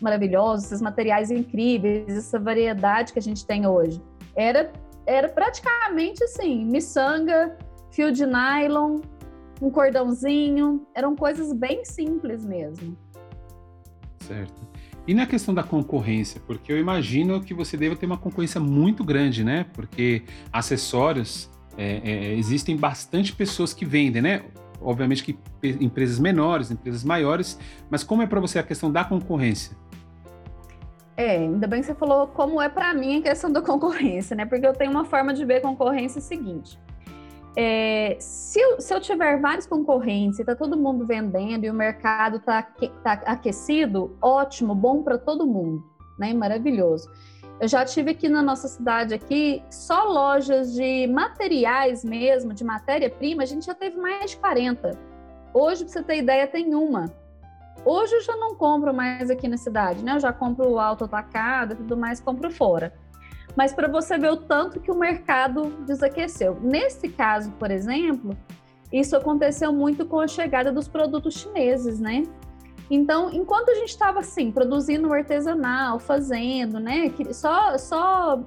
maravilhosos, 0.00 0.66
esses 0.66 0.82
materiais 0.82 1.30
incríveis, 1.30 2.16
essa 2.16 2.40
variedade 2.40 3.12
que 3.12 3.20
a 3.20 3.22
gente 3.22 3.46
tem 3.46 3.64
hoje. 3.64 4.02
Era 4.34 4.72
era 5.06 5.28
praticamente 5.28 6.22
assim, 6.24 6.64
miçanga, 6.64 7.56
fio 7.90 8.12
de 8.12 8.24
nylon, 8.26 9.00
um 9.60 9.70
cordãozinho, 9.70 10.86
eram 10.94 11.14
coisas 11.14 11.52
bem 11.52 11.84
simples 11.84 12.44
mesmo. 12.44 12.96
Certo. 14.20 14.68
E 15.06 15.14
na 15.14 15.26
questão 15.26 15.52
da 15.52 15.62
concorrência, 15.62 16.40
porque 16.46 16.72
eu 16.72 16.78
imagino 16.78 17.40
que 17.40 17.52
você 17.52 17.76
deva 17.76 17.96
ter 17.96 18.06
uma 18.06 18.18
concorrência 18.18 18.60
muito 18.60 19.02
grande, 19.02 19.42
né? 19.42 19.66
Porque 19.72 20.22
acessórios 20.52 21.50
é, 21.76 22.00
é, 22.04 22.34
existem 22.34 22.76
bastante 22.76 23.32
pessoas 23.32 23.72
que 23.72 23.84
vendem, 23.84 24.22
né? 24.22 24.44
Obviamente 24.80 25.24
que 25.24 25.38
empresas 25.62 26.18
menores, 26.18 26.70
empresas 26.70 27.04
maiores, 27.04 27.58
mas 27.90 28.02
como 28.02 28.22
é 28.22 28.26
para 28.26 28.40
você 28.40 28.58
a 28.58 28.62
questão 28.62 28.90
da 28.90 29.04
concorrência? 29.04 29.76
É, 31.20 31.36
ainda 31.36 31.66
bem 31.66 31.80
que 31.80 31.86
você 31.86 31.94
falou 31.94 32.28
como 32.28 32.62
é 32.62 32.70
para 32.70 32.94
mim 32.94 33.18
a 33.18 33.22
questão 33.22 33.52
da 33.52 33.60
concorrência, 33.60 34.34
né? 34.34 34.46
Porque 34.46 34.66
eu 34.66 34.72
tenho 34.72 34.90
uma 34.90 35.04
forma 35.04 35.34
de 35.34 35.44
ver 35.44 35.60
concorrência 35.60 36.18
seguinte. 36.18 36.80
É, 37.54 38.16
se, 38.18 38.58
eu, 38.58 38.80
se, 38.80 38.94
eu, 38.94 38.98
tiver 39.00 39.38
vários 39.38 39.66
concorrentes 39.66 40.38
e 40.38 40.42
está 40.42 40.54
todo 40.56 40.78
mundo 40.78 41.04
vendendo 41.04 41.64
e 41.64 41.70
o 41.70 41.74
mercado 41.74 42.38
está 42.38 42.62
tá 43.02 43.12
aquecido, 43.26 44.16
ótimo, 44.22 44.74
bom 44.74 45.02
para 45.02 45.18
todo 45.18 45.46
mundo, 45.46 45.84
né? 46.18 46.32
Maravilhoso. 46.32 47.10
Eu 47.60 47.68
já 47.68 47.84
tive 47.84 48.12
aqui 48.12 48.26
na 48.26 48.40
nossa 48.40 48.66
cidade 48.66 49.12
aqui 49.12 49.62
só 49.68 50.04
lojas 50.04 50.72
de 50.72 51.06
materiais 51.06 52.02
mesmo, 52.02 52.54
de 52.54 52.64
matéria-prima, 52.64 53.42
a 53.42 53.46
gente 53.46 53.66
já 53.66 53.74
teve 53.74 53.98
mais 53.98 54.30
de 54.30 54.38
40. 54.38 54.98
Hoje, 55.52 55.84
para 55.84 55.92
você 55.92 56.02
ter 56.02 56.16
ideia, 56.16 56.46
tem 56.46 56.74
uma. 56.74 57.12
Hoje 57.84 58.14
eu 58.14 58.20
já 58.22 58.36
não 58.36 58.54
compro 58.54 58.92
mais 58.92 59.30
aqui 59.30 59.48
na 59.48 59.56
cidade, 59.56 60.04
né? 60.04 60.14
Eu 60.14 60.20
já 60.20 60.32
compro 60.32 60.78
alto 60.78 61.04
atacado 61.04 61.72
e 61.72 61.76
tudo 61.76 61.96
mais, 61.96 62.20
compro 62.20 62.50
fora 62.50 62.92
mas 63.56 63.72
para 63.72 63.88
você 63.88 64.18
ver 64.18 64.30
o 64.30 64.36
tanto 64.36 64.80
que 64.80 64.90
o 64.90 64.94
mercado 64.94 65.70
desaqueceu. 65.84 66.58
Nesse 66.60 67.08
caso, 67.08 67.50
por 67.52 67.70
exemplo, 67.70 68.36
isso 68.92 69.16
aconteceu 69.16 69.72
muito 69.72 70.06
com 70.06 70.20
a 70.20 70.26
chegada 70.26 70.72
dos 70.72 70.88
produtos 70.88 71.34
chineses, 71.34 72.00
né? 72.00 72.24
Então, 72.90 73.30
enquanto 73.32 73.70
a 73.70 73.74
gente 73.74 73.90
estava 73.90 74.18
assim, 74.18 74.50
produzindo 74.50 75.12
artesanal, 75.12 76.00
fazendo, 76.00 76.80
né, 76.80 77.12
só, 77.32 77.78
só, 77.78 78.42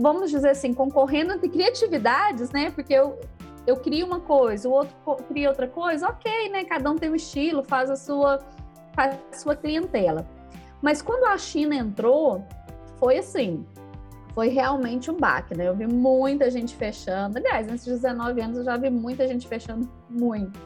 vamos 0.00 0.30
dizer 0.30 0.50
assim, 0.50 0.72
concorrendo 0.72 1.34
entre 1.34 1.50
criatividades, 1.50 2.50
né, 2.50 2.70
porque 2.70 2.94
eu, 2.94 3.20
eu 3.66 3.76
crio 3.76 4.06
uma 4.06 4.20
coisa, 4.20 4.68
o 4.68 4.72
outro 4.72 4.94
cria 5.28 5.48
outra 5.48 5.68
coisa, 5.68 6.08
ok, 6.08 6.48
né, 6.50 6.64
cada 6.64 6.90
um 6.90 6.96
tem 6.96 7.10
um 7.10 7.14
estilo, 7.14 7.62
faz 7.62 7.90
a 7.90 7.96
sua, 7.96 8.38
faz 8.94 9.16
a 9.32 9.36
sua 9.36 9.56
clientela. 9.56 10.26
Mas 10.80 11.00
quando 11.00 11.24
a 11.24 11.38
China 11.38 11.76
entrou, 11.76 12.44
foi 12.98 13.18
assim, 13.18 13.64
foi 14.34 14.48
realmente 14.48 15.10
um 15.10 15.16
baque, 15.16 15.56
né? 15.56 15.68
Eu 15.68 15.76
vi 15.76 15.86
muita 15.86 16.50
gente 16.50 16.74
fechando. 16.74 17.38
Aliás, 17.38 17.66
nesses 17.66 18.00
19 18.00 18.40
anos 18.40 18.58
eu 18.58 18.64
já 18.64 18.76
vi 18.76 18.90
muita 18.90 19.28
gente 19.28 19.46
fechando 19.46 19.88
muito. 20.08 20.58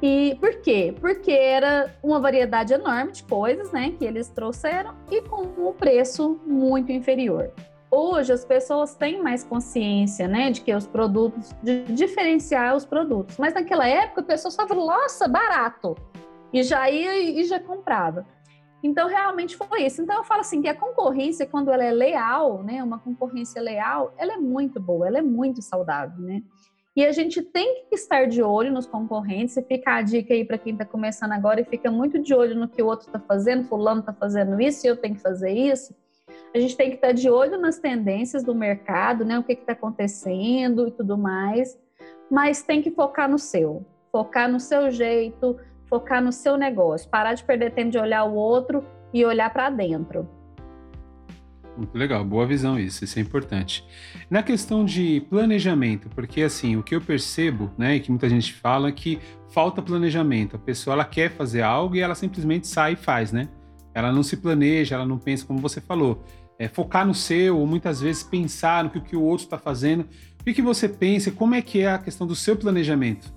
E 0.00 0.36
por 0.40 0.60
quê? 0.60 0.94
Porque 1.00 1.32
era 1.32 1.92
uma 2.02 2.20
variedade 2.20 2.72
enorme 2.72 3.12
de 3.12 3.24
coisas, 3.24 3.72
né, 3.72 3.92
que 3.98 4.04
eles 4.04 4.28
trouxeram 4.28 4.94
e 5.10 5.20
com 5.22 5.42
um 5.42 5.72
preço 5.72 6.40
muito 6.46 6.92
inferior. 6.92 7.50
Hoje 7.90 8.32
as 8.32 8.44
pessoas 8.44 8.94
têm 8.94 9.22
mais 9.22 9.42
consciência, 9.42 10.28
né, 10.28 10.50
de 10.50 10.60
que 10.60 10.74
os 10.74 10.86
produtos, 10.86 11.54
de 11.62 11.84
diferenciar 11.84 12.76
os 12.76 12.84
produtos. 12.84 13.38
Mas 13.38 13.54
naquela 13.54 13.88
época 13.88 14.20
a 14.20 14.24
pessoa 14.24 14.50
só 14.50 14.66
falava, 14.66 14.86
nossa, 14.86 15.26
barato, 15.26 15.96
e 16.52 16.62
já 16.62 16.90
ia 16.90 17.40
e 17.40 17.44
já 17.44 17.58
comprava. 17.58 18.26
Então, 18.82 19.08
realmente 19.08 19.56
foi 19.56 19.82
isso. 19.82 20.02
Então, 20.02 20.16
eu 20.16 20.24
falo 20.24 20.40
assim, 20.40 20.62
que 20.62 20.68
a 20.68 20.74
concorrência, 20.74 21.46
quando 21.46 21.70
ela 21.70 21.82
é 21.82 21.90
leal, 21.90 22.62
né, 22.62 22.82
uma 22.82 22.98
concorrência 22.98 23.60
leal, 23.60 24.14
ela 24.16 24.34
é 24.34 24.36
muito 24.36 24.78
boa, 24.78 25.06
ela 25.06 25.18
é 25.18 25.22
muito 25.22 25.60
saudável, 25.62 26.18
né? 26.18 26.42
E 26.94 27.04
a 27.04 27.12
gente 27.12 27.40
tem 27.42 27.86
que 27.88 27.94
estar 27.94 28.26
de 28.26 28.42
olho 28.42 28.72
nos 28.72 28.86
concorrentes 28.86 29.56
e 29.56 29.62
fica 29.62 29.94
a 29.94 30.02
dica 30.02 30.34
aí 30.34 30.44
para 30.44 30.58
quem 30.58 30.72
está 30.72 30.84
começando 30.84 31.32
agora 31.32 31.60
e 31.60 31.64
fica 31.64 31.90
muito 31.90 32.18
de 32.18 32.34
olho 32.34 32.56
no 32.56 32.68
que 32.68 32.82
o 32.82 32.86
outro 32.86 33.06
está 33.06 33.20
fazendo, 33.20 33.68
fulano 33.68 34.00
está 34.00 34.12
fazendo 34.12 34.60
isso 34.60 34.84
e 34.84 34.90
eu 34.90 34.96
tenho 34.96 35.14
que 35.14 35.20
fazer 35.20 35.52
isso. 35.52 35.94
A 36.54 36.58
gente 36.58 36.76
tem 36.76 36.88
que 36.88 36.96
estar 36.96 37.12
de 37.12 37.28
olho 37.28 37.60
nas 37.60 37.78
tendências 37.78 38.42
do 38.42 38.54
mercado, 38.54 39.24
né? 39.24 39.38
O 39.38 39.44
que 39.44 39.52
está 39.52 39.72
acontecendo 39.72 40.88
e 40.88 40.90
tudo 40.90 41.18
mais, 41.18 41.78
mas 42.30 42.62
tem 42.62 42.80
que 42.80 42.90
focar 42.90 43.28
no 43.28 43.38
seu, 43.38 43.84
focar 44.10 44.50
no 44.50 44.58
seu 44.58 44.90
jeito, 44.90 45.58
focar 45.86 46.22
no 46.22 46.32
seu 46.32 46.56
negócio, 46.56 47.08
parar 47.08 47.34
de 47.34 47.44
perder 47.44 47.72
tempo 47.72 47.90
de 47.90 47.98
olhar 47.98 48.24
o 48.24 48.34
outro 48.34 48.84
e 49.12 49.24
olhar 49.24 49.52
para 49.52 49.70
dentro. 49.70 50.28
Muito 51.76 51.96
legal, 51.96 52.24
boa 52.24 52.44
visão 52.44 52.78
isso, 52.78 53.04
isso 53.04 53.18
é 53.20 53.22
importante. 53.22 53.86
Na 54.28 54.42
questão 54.42 54.84
de 54.84 55.20
planejamento, 55.30 56.08
porque 56.08 56.42
assim, 56.42 56.76
o 56.76 56.82
que 56.82 56.94
eu 56.94 57.00
percebo, 57.00 57.70
né, 57.78 57.94
e 57.94 58.00
que 58.00 58.10
muita 58.10 58.28
gente 58.28 58.52
fala 58.52 58.88
é 58.88 58.92
que 58.92 59.20
falta 59.50 59.80
planejamento. 59.80 60.56
A 60.56 60.58
pessoa 60.58 60.94
ela 60.94 61.04
quer 61.04 61.30
fazer 61.30 61.62
algo 61.62 61.94
e 61.94 62.00
ela 62.00 62.16
simplesmente 62.16 62.66
sai 62.66 62.94
e 62.94 62.96
faz, 62.96 63.30
né? 63.30 63.48
Ela 63.94 64.12
não 64.12 64.22
se 64.22 64.36
planeja, 64.36 64.96
ela 64.96 65.06
não 65.06 65.18
pensa 65.18 65.46
como 65.46 65.60
você 65.60 65.80
falou. 65.80 66.22
É, 66.58 66.66
focar 66.66 67.06
no 67.06 67.14
seu, 67.14 67.56
ou 67.58 67.66
muitas 67.66 68.00
vezes 68.00 68.22
pensar 68.22 68.82
no 68.82 68.90
que, 68.90 69.00
que 69.00 69.16
o 69.16 69.22
outro 69.22 69.44
está 69.44 69.58
fazendo. 69.58 70.06
O 70.40 70.44
que, 70.44 70.52
que 70.52 70.62
você 70.62 70.88
pensa? 70.88 71.30
Como 71.30 71.54
é 71.54 71.62
que 71.62 71.82
é 71.82 71.92
a 71.92 71.98
questão 71.98 72.26
do 72.26 72.34
seu 72.34 72.56
planejamento? 72.56 73.32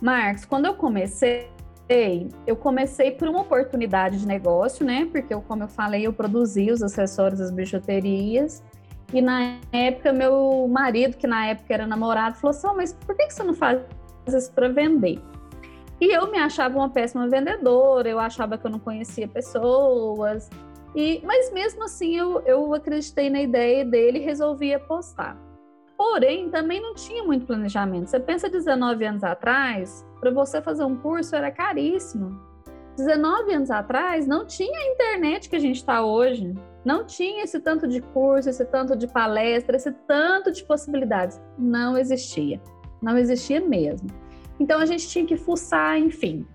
Marcos, 0.00 0.44
quando 0.44 0.66
eu 0.66 0.74
comecei, 0.74 1.48
eu 2.46 2.56
comecei 2.56 3.10
por 3.10 3.28
uma 3.28 3.42
oportunidade 3.42 4.18
de 4.18 4.26
negócio, 4.26 4.84
né? 4.84 5.06
Porque, 5.12 5.32
eu, 5.34 5.42
como 5.42 5.62
eu 5.62 5.68
falei, 5.68 6.06
eu 6.06 6.12
produzia 6.12 6.72
os 6.72 6.82
acessórios 6.82 7.38
das 7.38 7.50
bijuterias. 7.50 8.62
E 9.12 9.20
na 9.20 9.58
época, 9.70 10.12
meu 10.12 10.66
marido, 10.68 11.16
que 11.16 11.26
na 11.26 11.46
época 11.46 11.74
era 11.74 11.86
namorado, 11.86 12.36
falou 12.36 12.56
assim: 12.56 12.66
oh, 12.66 12.74
Mas 12.74 12.94
por 12.94 13.14
que 13.14 13.30
você 13.30 13.42
não 13.42 13.54
faz 13.54 13.80
isso 14.26 14.50
para 14.52 14.68
vender? 14.68 15.20
E 16.00 16.12
eu 16.12 16.30
me 16.32 16.38
achava 16.38 16.76
uma 16.76 16.88
péssima 16.88 17.28
vendedora, 17.28 18.08
eu 18.08 18.18
achava 18.18 18.58
que 18.58 18.66
eu 18.66 18.70
não 18.70 18.78
conhecia 18.78 19.28
pessoas. 19.28 20.50
E, 20.94 21.20
mas 21.24 21.52
mesmo 21.52 21.84
assim, 21.84 22.16
eu, 22.16 22.40
eu 22.42 22.74
acreditei 22.74 23.30
na 23.30 23.40
ideia 23.40 23.84
dele 23.84 24.18
e 24.18 24.22
resolvi 24.22 24.74
apostar. 24.74 25.38
Porém, 25.96 26.50
também 26.50 26.80
não 26.80 26.94
tinha 26.94 27.22
muito 27.22 27.46
planejamento. 27.46 28.10
Você 28.10 28.20
pensa 28.20 28.48
19 28.48 29.04
anos 29.04 29.24
atrás, 29.24 30.04
para 30.20 30.30
você 30.30 30.60
fazer 30.60 30.84
um 30.84 30.96
curso 30.96 31.34
era 31.36 31.50
caríssimo. 31.50 32.40
19 32.96 33.54
anos 33.54 33.70
atrás 33.70 34.26
não 34.26 34.44
tinha 34.44 34.78
a 34.78 34.92
internet 34.92 35.48
que 35.48 35.56
a 35.56 35.60
gente 35.60 35.76
está 35.76 36.04
hoje. 36.04 36.54
Não 36.84 37.06
tinha 37.06 37.44
esse 37.44 37.58
tanto 37.60 37.86
de 37.86 38.00
curso, 38.00 38.50
esse 38.50 38.64
tanto 38.64 38.96
de 38.96 39.06
palestra, 39.06 39.76
esse 39.76 39.92
tanto 39.92 40.50
de 40.50 40.64
possibilidades. 40.64 41.40
Não 41.56 41.96
existia. 41.96 42.60
Não 43.00 43.16
existia 43.16 43.60
mesmo. 43.60 44.08
Então 44.58 44.80
a 44.80 44.86
gente 44.86 45.08
tinha 45.08 45.24
que 45.24 45.36
fuçar, 45.36 45.98
enfim. 45.98 46.46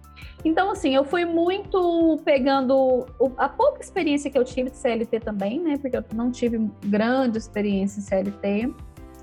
Então, 0.46 0.72
assim, 0.72 0.96
eu 0.96 1.04
fui 1.04 1.26
muito 1.26 2.20
pegando 2.24 3.06
a 3.38 3.50
pouca 3.50 3.82
experiência 3.82 4.30
que 4.30 4.38
eu 4.38 4.44
tive 4.44 4.70
de 4.70 4.78
CLT 4.78 5.20
também, 5.20 5.60
né? 5.60 5.78
Porque 5.78 5.98
eu 5.98 6.04
não 6.14 6.32
tive 6.32 6.70
grande 6.86 7.38
experiência 7.38 8.00
em 8.00 8.04
CLT. 8.04 8.74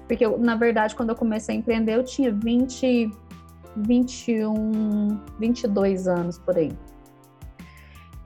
Porque, 0.06 0.24
eu, 0.24 0.38
na 0.38 0.56
verdade, 0.56 0.94
quando 0.94 1.10
eu 1.10 1.16
comecei 1.16 1.54
a 1.54 1.58
empreender, 1.58 1.94
eu 1.94 2.04
tinha 2.04 2.32
20, 2.32 3.10
21, 3.76 5.20
22 5.38 6.08
anos 6.08 6.38
por 6.38 6.56
aí. 6.56 6.72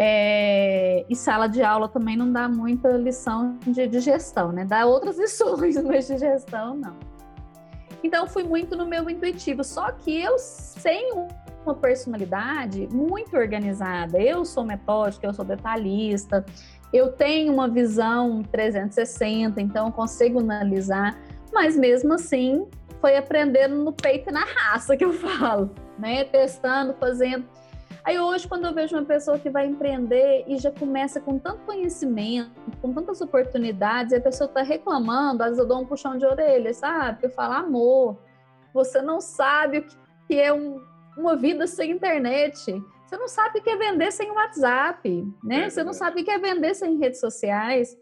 É, 0.00 1.04
e 1.08 1.16
sala 1.16 1.48
de 1.48 1.60
aula 1.60 1.88
também 1.88 2.16
não 2.16 2.30
dá 2.32 2.48
muita 2.48 2.88
lição 2.92 3.58
de, 3.66 3.86
de, 3.88 3.98
gestão, 3.98 4.52
né? 4.52 4.64
Dá 4.64 4.86
outras 4.86 5.18
lições, 5.20 5.82
mas 5.82 6.06
de 6.06 6.18
gestão 6.18 6.76
não. 6.76 6.96
Então 8.02 8.28
fui 8.28 8.44
muito 8.44 8.76
no 8.76 8.86
meu 8.86 9.10
intuitivo, 9.10 9.64
só 9.64 9.90
que 9.90 10.20
eu 10.20 10.38
sem 10.38 11.10
uma 11.68 11.74
personalidade 11.74 12.88
muito 12.90 13.36
organizada. 13.36 14.18
Eu 14.18 14.44
sou 14.44 14.64
metódica, 14.64 15.26
eu 15.26 15.34
sou 15.34 15.44
detalhista, 15.44 16.44
eu 16.92 17.12
tenho 17.12 17.52
uma 17.52 17.68
visão 17.68 18.42
360, 18.42 19.60
então 19.60 19.86
eu 19.86 19.92
consigo 19.92 20.40
analisar, 20.40 21.18
mas 21.52 21.76
mesmo 21.76 22.14
assim 22.14 22.66
foi 23.00 23.16
aprendendo 23.16 23.76
no 23.76 23.92
peito 23.92 24.30
e 24.30 24.32
na 24.32 24.44
raça 24.44 24.96
que 24.96 25.04
eu 25.04 25.12
falo, 25.12 25.70
né? 25.98 26.24
Testando, 26.24 26.94
fazendo. 26.94 27.44
Aí 28.04 28.18
hoje, 28.18 28.48
quando 28.48 28.64
eu 28.64 28.72
vejo 28.72 28.96
uma 28.96 29.04
pessoa 29.04 29.38
que 29.38 29.50
vai 29.50 29.66
empreender 29.66 30.44
e 30.46 30.56
já 30.56 30.70
começa 30.70 31.20
com 31.20 31.38
tanto 31.38 31.58
conhecimento, 31.66 32.50
com 32.80 32.92
tantas 32.92 33.20
oportunidades, 33.20 34.12
e 34.12 34.16
a 34.16 34.20
pessoa 34.20 34.48
está 34.48 34.62
reclamando, 34.62 35.42
às 35.42 35.50
vezes 35.50 35.62
eu 35.62 35.68
dou 35.68 35.82
um 35.82 35.84
puxão 35.84 36.16
de 36.16 36.24
orelha, 36.24 36.72
sabe? 36.72 37.26
Eu 37.26 37.30
falo, 37.30 37.52
amor, 37.52 38.16
você 38.72 39.02
não 39.02 39.20
sabe 39.20 39.80
o 39.80 39.86
que 40.26 40.40
é 40.40 40.52
um, 40.52 40.80
uma 41.18 41.36
vida 41.36 41.66
sem 41.66 41.90
internet. 41.90 42.82
Você 43.04 43.16
não 43.16 43.28
sabe 43.28 43.58
o 43.58 43.62
que 43.62 43.70
é 43.70 43.76
vender 43.76 44.12
sem 44.12 44.30
WhatsApp, 44.30 45.34
né? 45.42 45.64
É 45.64 45.70
você 45.70 45.82
não 45.82 45.92
sabe 45.92 46.20
o 46.20 46.24
que 46.24 46.30
é 46.30 46.38
vender 46.38 46.74
sem 46.74 46.98
redes 46.98 47.20
sociais. 47.20 47.98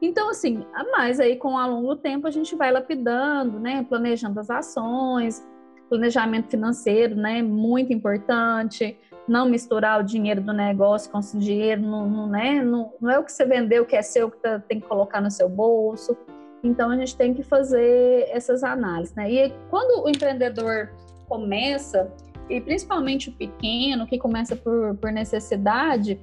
Então, 0.00 0.30
assim, 0.30 0.64
mas 0.92 1.20
aí 1.20 1.36
com 1.36 1.56
ao 1.56 1.70
longo 1.70 1.94
do 1.94 2.00
tempo 2.00 2.26
a 2.26 2.30
gente 2.30 2.54
vai 2.54 2.70
lapidando, 2.70 3.58
né? 3.58 3.84
Planejando 3.88 4.38
as 4.38 4.50
ações, 4.50 5.46
planejamento 5.88 6.50
financeiro, 6.50 7.14
né? 7.14 7.42
Muito 7.42 7.92
importante. 7.92 8.98
Não 9.26 9.48
misturar 9.48 10.00
o 10.00 10.02
dinheiro 10.02 10.40
do 10.40 10.52
negócio 10.52 11.10
com 11.10 11.18
o 11.18 11.38
dinheiro, 11.38 11.80
não, 11.80 12.08
não, 12.08 12.26
né? 12.26 12.60
não, 12.60 12.92
não 13.00 13.10
é 13.10 13.18
o 13.18 13.24
que 13.24 13.30
você 13.30 13.44
vendeu 13.44 13.86
que 13.86 13.94
é 13.94 14.02
seu 14.02 14.28
que 14.28 14.36
tá, 14.38 14.58
tem 14.58 14.80
que 14.80 14.86
colocar 14.86 15.20
no 15.20 15.30
seu 15.30 15.48
bolso. 15.48 16.16
Então 16.64 16.90
a 16.90 16.96
gente 16.96 17.16
tem 17.16 17.32
que 17.32 17.42
fazer 17.42 18.28
essas 18.30 18.64
análises, 18.64 19.14
né? 19.14 19.30
E 19.30 19.54
quando 19.70 20.04
o 20.04 20.08
empreendedor 20.08 20.90
começa, 21.28 22.10
e 22.52 22.60
principalmente 22.60 23.30
o 23.30 23.32
pequeno, 23.32 24.06
que 24.06 24.18
começa 24.18 24.54
por, 24.54 24.94
por 24.96 25.10
necessidade, 25.10 26.20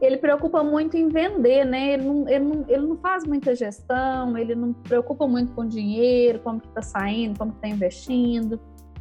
ele 0.00 0.16
preocupa 0.16 0.62
muito 0.62 0.96
em 0.96 1.08
vender, 1.08 1.64
né? 1.64 1.94
Ele 1.94 2.04
não, 2.04 2.28
ele, 2.28 2.44
não, 2.44 2.64
ele 2.68 2.86
não 2.86 2.96
faz 2.96 3.24
muita 3.24 3.56
gestão, 3.56 4.38
ele 4.38 4.54
não 4.54 4.72
preocupa 4.72 5.26
muito 5.26 5.52
com 5.52 5.66
dinheiro, 5.66 6.38
como 6.40 6.60
que 6.60 6.68
está 6.68 6.82
saindo, 6.82 7.38
como 7.38 7.50
que 7.52 7.58
está 7.58 7.68
investindo. 7.68 8.60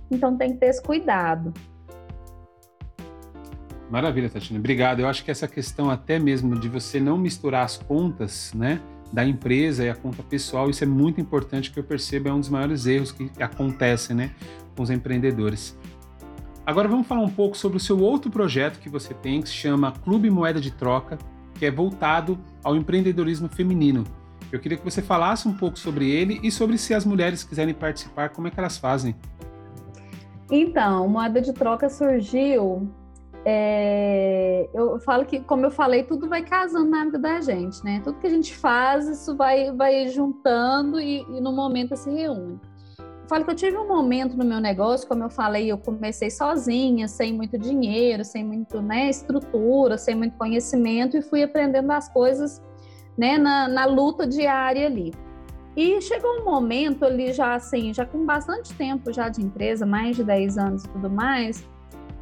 Então 0.09 0.35
tem 0.35 0.53
que 0.53 0.57
ter 0.57 0.67
esse 0.67 0.81
cuidado. 0.81 1.53
Maravilha, 3.91 4.29
Tatiana. 4.29 4.59
Obrigado. 4.59 5.01
Eu 5.01 5.07
acho 5.07 5.23
que 5.23 5.29
essa 5.29 5.47
questão 5.47 5.91
até 5.91 6.17
mesmo 6.17 6.59
de 6.59 6.67
você 6.67 6.99
não 6.99 7.17
misturar 7.17 7.65
as 7.65 7.77
contas, 7.77 8.51
né? 8.55 8.81
Da 9.11 9.23
empresa 9.23 9.83
e 9.83 9.89
a 9.91 9.95
conta 9.95 10.23
pessoal, 10.23 10.71
isso 10.71 10.83
é 10.83 10.87
muito 10.87 11.21
importante 11.21 11.71
que 11.71 11.79
eu 11.79 11.83
percebo, 11.83 12.29
é 12.29 12.33
um 12.33 12.39
dos 12.39 12.49
maiores 12.49 12.87
erros 12.87 13.11
que 13.11 13.29
acontecem, 13.39 14.15
né? 14.15 14.31
Com 14.75 14.81
os 14.81 14.89
empreendedores. 14.89 15.77
Agora 16.65 16.87
vamos 16.87 17.05
falar 17.05 17.21
um 17.21 17.29
pouco 17.29 17.57
sobre 17.57 17.75
o 17.75 17.79
seu 17.79 17.99
outro 17.99 18.31
projeto 18.31 18.79
que 18.79 18.87
você 18.87 19.13
tem, 19.13 19.41
que 19.41 19.49
se 19.49 19.55
chama 19.55 19.91
Clube 19.91 20.29
Moeda 20.29 20.61
de 20.61 20.71
Troca, 20.71 21.17
que 21.55 21.65
é 21.65 21.71
voltado 21.71 22.39
ao 22.63 22.73
empreendedorismo 22.73 23.49
feminino. 23.49 24.05
Eu 24.49 24.61
queria 24.61 24.77
que 24.77 24.83
você 24.83 25.01
falasse 25.01 25.45
um 25.45 25.53
pouco 25.53 25.77
sobre 25.77 26.09
ele 26.09 26.39
e 26.41 26.49
sobre 26.49 26.77
se 26.77 26.93
as 26.93 27.05
mulheres 27.05 27.43
quiserem 27.43 27.73
participar, 27.73 28.29
como 28.29 28.47
é 28.47 28.51
que 28.51 28.57
elas 28.57 28.77
fazem. 28.77 29.13
Então, 30.49 31.05
Moeda 31.09 31.41
de 31.41 31.51
Troca 31.51 31.89
surgiu. 31.89 32.89
É, 33.43 34.69
eu 34.73 34.97
falo 35.01 35.25
que, 35.25 35.41
como 35.41 35.65
eu 35.65 35.71
falei, 35.71 36.03
tudo 36.03 36.29
vai 36.29 36.43
casando 36.43 36.89
na 36.89 37.03
vida 37.03 37.19
da 37.19 37.41
gente, 37.41 37.83
né? 37.83 37.99
Tudo 38.05 38.19
que 38.19 38.27
a 38.27 38.29
gente 38.29 38.55
faz, 38.55 39.05
isso 39.09 39.35
vai, 39.35 39.69
vai 39.73 40.07
juntando 40.07 40.97
e, 40.97 41.23
e 41.23 41.41
no 41.41 41.51
momento 41.51 41.97
se 41.97 42.09
reúne 42.09 42.57
falo 43.27 43.45
que 43.45 43.51
eu 43.51 43.55
tive 43.55 43.77
um 43.77 43.87
momento 43.87 44.35
no 44.37 44.43
meu 44.43 44.59
negócio, 44.59 45.07
como 45.07 45.23
eu 45.23 45.29
falei, 45.29 45.71
eu 45.71 45.77
comecei 45.77 46.29
sozinha, 46.29 47.07
sem 47.07 47.33
muito 47.33 47.57
dinheiro, 47.57 48.23
sem 48.23 48.43
muito 48.43 48.81
né, 48.81 49.09
estrutura, 49.09 49.97
sem 49.97 50.15
muito 50.15 50.37
conhecimento, 50.37 51.17
e 51.17 51.21
fui 51.21 51.43
aprendendo 51.43 51.91
as 51.91 52.09
coisas 52.09 52.61
né, 53.17 53.37
na, 53.37 53.67
na 53.67 53.85
luta 53.85 54.27
diária 54.27 54.85
ali. 54.85 55.13
E 55.75 55.99
chegou 56.01 56.41
um 56.41 56.45
momento 56.45 57.03
ali, 57.03 57.33
já 57.33 57.55
assim, 57.55 57.93
já 57.93 58.05
com 58.05 58.25
bastante 58.25 58.73
tempo 58.75 59.11
já 59.11 59.29
de 59.29 59.41
empresa, 59.41 59.85
mais 59.85 60.15
de 60.15 60.23
10 60.23 60.57
anos 60.57 60.83
e 60.83 60.89
tudo 60.89 61.09
mais, 61.09 61.67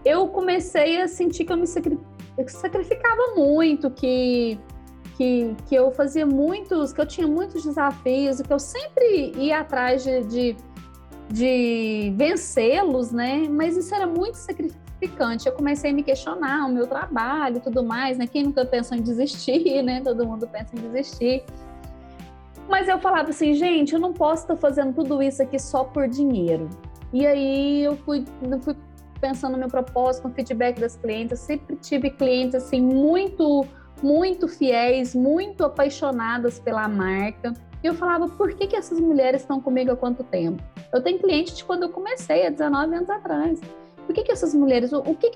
eu 0.05 0.27
comecei 0.29 1.01
a 1.01 1.07
sentir 1.07 1.45
que 1.45 1.51
eu 1.51 1.57
me 1.57 1.67
sacrificava 1.67 3.35
muito, 3.35 3.91
que, 3.91 4.57
que, 5.17 5.55
que 5.67 5.75
eu 5.75 5.91
fazia 5.91 6.25
muitos, 6.25 6.93
que 6.93 7.01
eu 7.01 7.05
tinha 7.05 7.27
muitos 7.27 7.63
desafios, 7.63 8.41
que 8.41 8.53
eu 8.53 8.59
sempre 8.59 9.33
ia 9.37 9.59
atrás 9.59 10.03
de, 10.03 10.23
de 10.23 10.55
de 11.31 12.13
vencê-los, 12.15 13.11
né? 13.11 13.47
Mas 13.49 13.77
isso 13.77 13.93
era 13.95 14.05
muito 14.05 14.35
sacrificante. 14.35 15.47
Eu 15.47 15.53
comecei 15.53 15.91
a 15.91 15.93
me 15.93 16.03
questionar 16.03 16.65
o 16.65 16.69
meu 16.69 16.85
trabalho 16.85 17.57
e 17.57 17.59
tudo 17.59 17.83
mais, 17.83 18.17
né? 18.17 18.27
Quem 18.27 18.43
nunca 18.43 18.65
pensou 18.65 18.97
em 18.97 19.01
desistir, 19.01 19.81
né? 19.83 20.01
Todo 20.01 20.25
mundo 20.25 20.47
pensa 20.47 20.75
em 20.75 20.81
desistir. 20.81 21.43
Mas 22.67 22.87
eu 22.87 22.99
falava 22.99 23.29
assim, 23.29 23.53
gente, 23.53 23.93
eu 23.93 23.99
não 23.99 24.13
posso 24.13 24.43
estar 24.43 24.55
fazendo 24.55 24.93
tudo 24.93 25.21
isso 25.21 25.41
aqui 25.41 25.59
só 25.59 25.83
por 25.83 26.07
dinheiro. 26.07 26.69
E 27.11 27.25
aí 27.25 27.83
eu 27.83 27.97
fui, 27.97 28.25
eu 28.41 28.59
fui 28.59 28.75
pensando 29.19 29.53
no 29.53 29.57
meu 29.57 29.67
propósito, 29.67 30.27
no 30.27 30.33
feedback 30.33 30.79
das 30.79 30.95
clientes. 30.95 31.31
Eu 31.31 31.37
sempre 31.37 31.75
tive 31.77 32.09
clientes 32.09 32.55
assim 32.55 32.81
muito, 32.81 33.65
muito 34.01 34.47
fiéis, 34.47 35.13
muito 35.13 35.63
apaixonadas 35.65 36.59
pela 36.59 36.87
marca. 36.87 37.53
E 37.83 37.87
eu 37.87 37.93
falava, 37.93 38.27
por 38.27 38.53
que, 38.53 38.67
que 38.67 38.75
essas 38.75 38.99
mulheres 38.99 39.41
estão 39.41 39.59
comigo 39.59 39.91
há 39.91 39.95
quanto 39.95 40.23
tempo? 40.23 40.61
Eu 40.93 41.01
tenho 41.01 41.19
cliente 41.19 41.55
de 41.55 41.63
quando 41.63 41.83
eu 41.83 41.89
comecei, 41.89 42.45
há 42.45 42.49
19 42.49 42.95
anos 42.95 43.09
atrás. 43.09 43.59
Por 44.05 44.13
que, 44.13 44.23
que 44.23 44.31
essas 44.31 44.53
mulheres, 44.53 44.91
o, 44.91 44.99
o 44.99 45.15
que, 45.15 45.31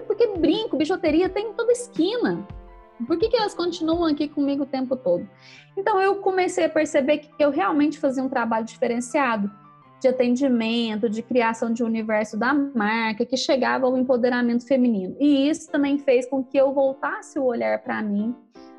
porque 0.00 0.26
brinco, 0.36 0.76
bijuteria 0.76 1.28
tem 1.28 1.50
em 1.50 1.52
toda 1.52 1.70
esquina. 1.72 2.44
Por 3.06 3.18
que, 3.18 3.28
que 3.28 3.36
elas 3.36 3.54
continuam 3.54 4.06
aqui 4.06 4.26
comigo 4.26 4.62
o 4.62 4.66
tempo 4.66 4.96
todo? 4.96 5.28
Então 5.76 6.00
eu 6.00 6.16
comecei 6.16 6.64
a 6.64 6.68
perceber 6.68 7.18
que 7.18 7.30
eu 7.38 7.50
realmente 7.50 7.98
fazia 7.98 8.22
um 8.22 8.28
trabalho 8.28 8.64
diferenciado 8.64 9.50
de 10.00 10.08
atendimento, 10.08 11.08
de 11.08 11.22
criação 11.22 11.72
de 11.72 11.82
universo 11.82 12.36
da 12.36 12.52
marca, 12.52 13.24
que 13.24 13.36
chegava 13.36 13.86
ao 13.86 13.96
empoderamento 13.96 14.66
feminino. 14.66 15.16
E 15.18 15.48
isso 15.48 15.70
também 15.70 15.98
fez 15.98 16.26
com 16.26 16.42
que 16.42 16.56
eu 16.56 16.72
voltasse 16.72 17.38
o 17.38 17.44
olhar 17.44 17.78
para 17.82 18.02
mim 18.02 18.34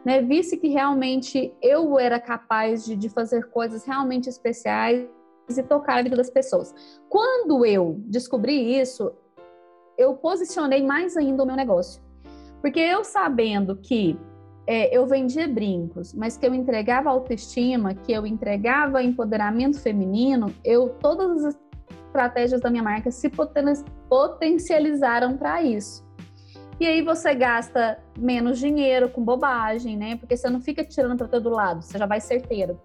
né, 0.06 0.22
visse 0.22 0.58
que 0.58 0.68
realmente 0.68 1.54
eu 1.62 2.00
era 2.00 2.20
capaz 2.20 2.86
de, 2.86 2.96
de 2.96 3.10
fazer 3.10 3.50
coisas 3.50 3.86
realmente 3.86 4.30
especiais 4.30 5.08
e 5.50 5.64
tocar 5.64 6.00
a 6.00 6.02
vida 6.02 6.16
das 6.16 6.30
pessoas. 6.30 6.74
Quando 7.10 7.66
eu 7.66 7.96
descobri 8.06 8.80
isso, 8.80 9.12
eu 9.98 10.16
posicionei 10.16 10.86
mais 10.86 11.18
ainda 11.18 11.44
o 11.44 11.46
meu 11.46 11.56
negócio. 11.56 12.02
Porque 12.62 12.80
eu 12.80 13.04
sabendo 13.04 13.76
que 13.78 14.18
é, 14.66 14.96
eu 14.96 15.06
vendia 15.06 15.48
brincos, 15.48 16.14
mas 16.14 16.38
que 16.38 16.46
eu 16.46 16.54
entregava 16.54 17.10
autoestima, 17.10 17.94
que 17.94 18.12
eu 18.12 18.26
entregava 18.26 19.02
empoderamento 19.02 19.80
feminino, 19.80 20.54
eu 20.64 20.90
todas 21.00 21.46
as 21.46 21.58
estratégias 22.08 22.62
da 22.62 22.70
minha 22.70 22.84
marca 22.84 23.10
se 23.12 23.32
potencializaram 24.10 25.38
para 25.38 25.64
isso. 25.64 26.07
E 26.80 26.86
aí 26.86 27.02
você 27.02 27.34
gasta 27.34 27.98
menos 28.18 28.60
dinheiro 28.60 29.10
com 29.10 29.24
bobagem, 29.24 29.98
né? 29.98 30.16
Porque 30.16 30.38
você 30.38 30.48
não 30.48 30.62
fica 30.62 30.84
tirando 30.84 31.18
para 31.18 31.28
todo 31.28 31.50
lado, 31.50 31.82
você 31.82 31.98
já 31.98 32.06
vai 32.06 32.22
certeiro. 32.22 32.80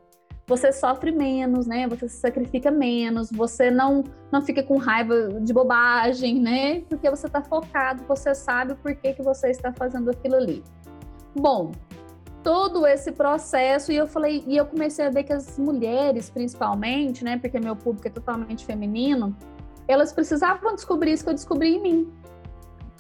Você 0.47 0.73
sofre 0.73 1.13
menos, 1.13 1.67
né? 1.67 1.87
Você 1.89 2.09
se 2.09 2.17
sacrifica 2.17 2.71
menos, 2.71 3.31
você 3.31 3.71
não 3.71 4.03
não 4.31 4.41
fica 4.41 4.63
com 4.63 4.79
raiva 4.79 5.41
de 5.41 5.53
bobagem, 5.53 6.41
né? 6.41 6.81
Porque 6.89 7.09
você 7.11 7.27
está 7.27 7.43
focado, 7.43 8.03
você 8.09 8.35
sabe 8.35 8.73
o 8.73 8.77
porquê 8.77 9.13
que 9.13 9.23
você 9.23 9.51
está 9.51 9.73
fazendo 9.73 10.11
aquilo 10.11 10.37
ali. 10.37 10.65
Bom, 11.35 11.71
todo 12.43 12.87
esse 12.87 13.13
processo 13.13 13.93
e 13.93 13.97
eu 13.97 14.07
falei 14.07 14.43
e 14.47 14.57
eu 14.57 14.65
comecei 14.65 15.05
a 15.05 15.11
ver 15.11 15.25
que 15.25 15.35
as 15.35 15.59
mulheres, 15.59 16.31
principalmente, 16.31 17.23
né? 17.23 17.39
Porque 17.39 17.61
meu 17.61 17.77
público 17.77 18.09
é 18.09 18.11
totalmente 18.11 18.65
feminino, 18.65 19.37
elas 19.87 20.15
precisavam 20.15 20.75
descobrir 20.75 21.13
isso 21.13 21.25
que 21.25 21.31
eu 21.31 21.35
descobri 21.35 21.77
em 21.77 21.83
mim 21.83 22.13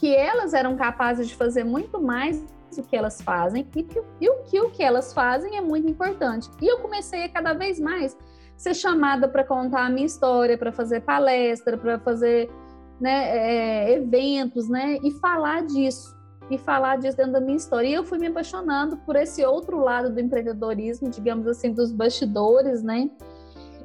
que 0.02 0.12
elas 0.12 0.52
eram 0.52 0.74
capazes 0.74 1.28
de 1.28 1.36
fazer 1.36 1.62
muito 1.62 2.02
mais 2.02 2.44
do 2.74 2.82
que 2.82 2.96
elas 2.96 3.22
fazem 3.22 3.64
e 3.76 3.84
que, 3.84 4.02
e 4.20 4.28
o 4.28 4.42
que 4.42 4.60
o 4.60 4.68
que 4.68 4.82
elas 4.82 5.12
fazem 5.14 5.56
é 5.56 5.60
muito 5.60 5.88
importante. 5.88 6.50
E 6.60 6.66
eu 6.66 6.80
comecei 6.80 7.22
a 7.22 7.28
cada 7.28 7.52
vez 7.52 7.78
mais 7.78 8.18
ser 8.56 8.74
chamada 8.74 9.28
para 9.28 9.44
contar 9.44 9.86
a 9.86 9.88
minha 9.88 10.04
história, 10.04 10.58
para 10.58 10.72
fazer 10.72 11.02
palestra, 11.02 11.78
para 11.78 12.00
fazer 12.00 12.50
né, 13.00 13.28
é, 13.28 13.92
eventos, 13.92 14.68
né, 14.68 14.98
e 15.04 15.12
falar 15.20 15.62
disso, 15.66 16.16
e 16.50 16.58
falar 16.58 16.98
disso 16.98 17.16
dentro 17.16 17.34
da 17.34 17.40
minha 17.40 17.56
história. 17.56 17.86
E 17.86 17.92
eu 17.92 18.02
fui 18.02 18.18
me 18.18 18.26
apaixonando 18.26 18.96
por 19.06 19.14
esse 19.14 19.44
outro 19.44 19.78
lado 19.78 20.10
do 20.10 20.18
empreendedorismo, 20.18 21.10
digamos 21.10 21.46
assim, 21.46 21.72
dos 21.72 21.92
bastidores, 21.92 22.82
né? 22.82 23.08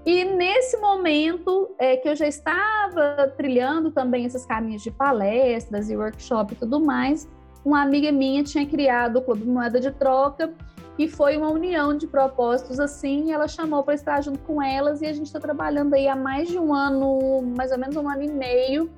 E 0.08 0.24
nesse 0.24 0.78
momento 0.78 1.76
é, 1.78 1.98
que 1.98 2.08
eu 2.08 2.16
já 2.16 2.26
estava 2.26 3.28
trilhando 3.36 3.92
também 3.92 4.24
esses 4.24 4.46
caminhos 4.46 4.82
de 4.82 4.90
palestras 4.90 5.90
e 5.90 5.98
workshop 5.98 6.54
e 6.54 6.56
tudo 6.56 6.80
mais, 6.80 7.28
uma 7.66 7.82
amiga 7.82 8.10
minha 8.10 8.42
tinha 8.42 8.66
criado 8.66 9.18
o 9.18 9.22
Clube 9.22 9.46
Moeda 9.46 9.82
de 9.82 9.92
Troca 9.92 10.54
e 10.98 11.10
foi 11.10 11.36
uma 11.36 11.50
união 11.50 11.94
de 11.94 12.08
propósitos 12.08 12.80
assim. 12.80 13.34
ela 13.34 13.50
chamou 13.50 13.84
para 13.84 13.96
estar 13.96 14.24
junto 14.24 14.40
com 14.40 14.64
elas 14.64 15.02
e 15.02 15.08
a 15.08 15.12
gente 15.12 15.26
está 15.26 15.42
trabalhando 15.42 15.94
aí 15.94 16.08
há 16.08 16.16
mais 16.16 16.48
de 16.48 16.58
um 16.58 16.74
ano, 16.74 17.42
mais 17.58 17.74
ou 17.74 17.78
menos 17.78 17.98
um 17.98 18.10
ano 18.10 18.24
e 18.24 18.32
meio, 18.32 18.90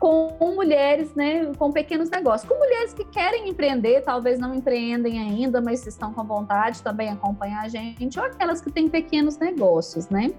com 0.00 0.54
mulheres, 0.54 1.14
né, 1.14 1.52
com 1.58 1.70
pequenos 1.70 2.08
negócios, 2.08 2.48
com 2.48 2.58
mulheres 2.58 2.94
que 2.94 3.04
querem 3.04 3.50
empreender, 3.50 4.00
talvez 4.00 4.38
não 4.38 4.54
empreendem 4.54 5.18
ainda, 5.20 5.60
mas 5.60 5.86
estão 5.86 6.10
com 6.14 6.24
vontade 6.24 6.82
também 6.82 7.10
acompanhar 7.10 7.66
a 7.66 7.68
gente, 7.68 8.18
ou 8.18 8.24
aquelas 8.24 8.62
que 8.62 8.70
têm 8.70 8.88
pequenos 8.88 9.36
negócios, 9.36 10.08
né? 10.08 10.32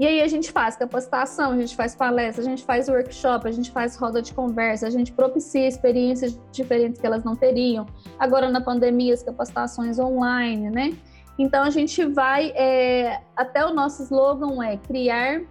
E 0.00 0.06
aí 0.06 0.22
a 0.22 0.28
gente 0.28 0.50
faz 0.50 0.76
capacitação, 0.76 1.52
a 1.52 1.56
gente 1.58 1.76
faz 1.76 1.94
palestra, 1.94 2.42
a 2.42 2.46
gente 2.46 2.64
faz 2.64 2.88
workshop, 2.88 3.46
a 3.46 3.52
gente 3.52 3.70
faz 3.70 3.96
roda 3.96 4.22
de 4.22 4.32
conversa, 4.32 4.86
a 4.86 4.90
gente 4.90 5.12
propicia 5.12 5.68
experiências 5.68 6.40
diferentes 6.50 7.00
que 7.00 7.06
elas 7.06 7.24
não 7.24 7.36
teriam. 7.36 7.84
Agora 8.18 8.48
na 8.48 8.62
pandemia, 8.62 9.12
as 9.12 9.22
capacitações 9.22 9.98
online, 9.98 10.70
né? 10.70 10.96
Então 11.38 11.64
a 11.64 11.70
gente 11.70 12.02
vai, 12.06 12.50
é, 12.54 13.20
até 13.36 13.66
o 13.66 13.74
nosso 13.74 14.04
slogan 14.04 14.64
é 14.64 14.76
criar 14.76 15.42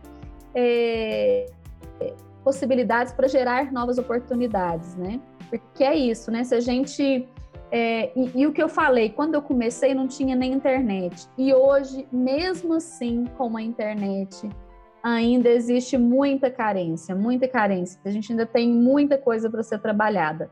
é, 0.56 1.46
possibilidades 2.48 3.12
para 3.12 3.28
gerar 3.28 3.74
novas 3.74 3.98
oportunidades, 3.98 4.96
né? 4.96 5.20
Porque 5.50 5.84
é 5.84 5.94
isso, 5.94 6.32
né? 6.32 6.46
Se 6.46 6.56
a 6.56 6.62
gente 6.62 7.28
é, 7.70 8.18
e, 8.18 8.32
e, 8.40 8.48
o 8.48 8.54
que 8.54 8.64
eu 8.64 8.70
falei, 8.70 9.10
quando 9.10 9.36
eu 9.36 9.42
comecei 9.42 9.94
não 9.94 10.08
tinha 10.08 10.34
nem 10.34 10.54
internet. 10.54 11.28
E 11.38 11.54
hoje, 11.54 12.08
mesmo 12.10 12.76
assim, 12.76 13.26
com 13.38 13.58
a 13.58 13.62
internet, 13.62 14.50
ainda 15.04 15.50
existe 15.50 15.98
muita 15.98 16.50
carência, 16.50 17.14
muita 17.14 17.50
carência. 17.50 18.00
A 18.06 18.12
gente 18.12 18.32
ainda 18.32 18.46
tem 18.46 18.70
muita 18.72 19.18
coisa 19.18 19.50
para 19.50 19.62
ser 19.62 19.80
trabalhada. 19.80 20.50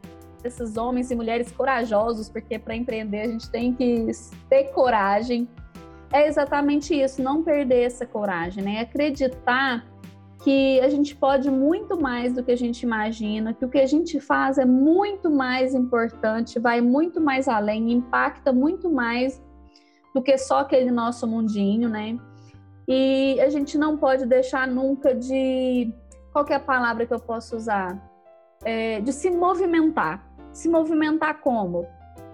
esses 0.44 0.76
homens 0.76 1.10
e 1.10 1.16
mulheres 1.16 1.50
corajosos, 1.50 2.28
porque 2.28 2.58
para 2.58 2.76
empreender 2.76 3.22
a 3.22 3.28
gente 3.28 3.50
tem 3.50 3.74
que 3.74 4.10
ter 4.48 4.64
coragem, 4.72 5.48
é 6.12 6.26
exatamente 6.26 6.94
isso, 6.94 7.22
não 7.22 7.42
perder 7.42 7.82
essa 7.82 8.06
coragem, 8.06 8.62
né? 8.62 8.80
Acreditar 8.80 9.84
que 10.42 10.78
a 10.80 10.88
gente 10.88 11.16
pode 11.16 11.50
muito 11.50 12.00
mais 12.00 12.32
do 12.32 12.42
que 12.42 12.52
a 12.52 12.56
gente 12.56 12.82
imagina, 12.82 13.52
que 13.52 13.64
o 13.64 13.68
que 13.68 13.78
a 13.78 13.86
gente 13.86 14.20
faz 14.20 14.58
é 14.58 14.64
muito 14.64 15.30
mais 15.30 15.74
importante, 15.74 16.58
vai 16.60 16.80
muito 16.80 17.20
mais 17.20 17.48
além, 17.48 17.92
impacta 17.92 18.52
muito 18.52 18.90
mais 18.90 19.42
do 20.14 20.22
que 20.22 20.38
só 20.38 20.60
aquele 20.60 20.90
nosso 20.90 21.26
mundinho, 21.26 21.88
né? 21.88 22.18
E 22.88 23.40
a 23.40 23.48
gente 23.48 23.76
não 23.76 23.96
pode 23.96 24.24
deixar 24.26 24.68
nunca 24.68 25.14
de. 25.14 25.92
Qual 26.32 26.46
é 26.48 26.54
a 26.54 26.60
palavra 26.60 27.04
que 27.06 27.12
eu 27.12 27.18
posso 27.18 27.56
usar? 27.56 28.00
É, 28.64 29.00
de 29.00 29.12
se 29.12 29.30
movimentar. 29.30 30.24
Se 30.52 30.68
movimentar 30.68 31.40
como? 31.40 31.86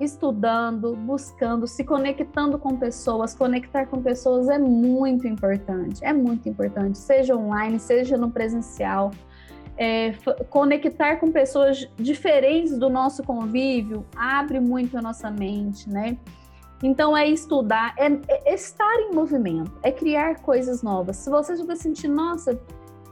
Estudando, 0.03 0.97
buscando, 0.97 1.67
se 1.67 1.85
conectando 1.85 2.59
com 2.59 2.77
pessoas. 2.77 3.35
Conectar 3.35 3.87
com 3.87 4.03
pessoas 4.03 4.49
é 4.49 4.59
muito 4.59 5.27
importante, 5.27 6.05
é 6.05 6.13
muito 6.13 6.49
importante, 6.49 6.99
seja 6.99 7.37
online, 7.37 7.79
seja 7.79 8.17
no 8.17 8.31
presencial. 8.31 9.11
É, 9.77 10.13
conectar 10.51 11.17
com 11.17 11.33
pessoas 11.33 11.89
diferentes 11.97 12.79
do 12.79 12.91
nosso 12.91 13.23
convívio 13.23 14.05
abre 14.15 14.61
muito 14.61 14.99
a 14.99 15.03
nossa 15.03 15.31
mente, 15.31 15.89
né? 15.89 16.19
Então 16.83 17.17
é 17.17 17.29
estudar, 17.29 17.95
é, 17.97 18.07
é 18.29 18.55
estar 18.55 18.97
em 19.01 19.15
movimento, 19.15 19.73
é 19.83 19.93
criar 19.93 20.43
coisas 20.43 20.83
novas. 20.83 21.17
Se 21.17 21.31
você 21.31 21.57
já 21.57 21.63
está 21.63 21.77
sentindo, 21.77 22.15
nossa, 22.15 22.61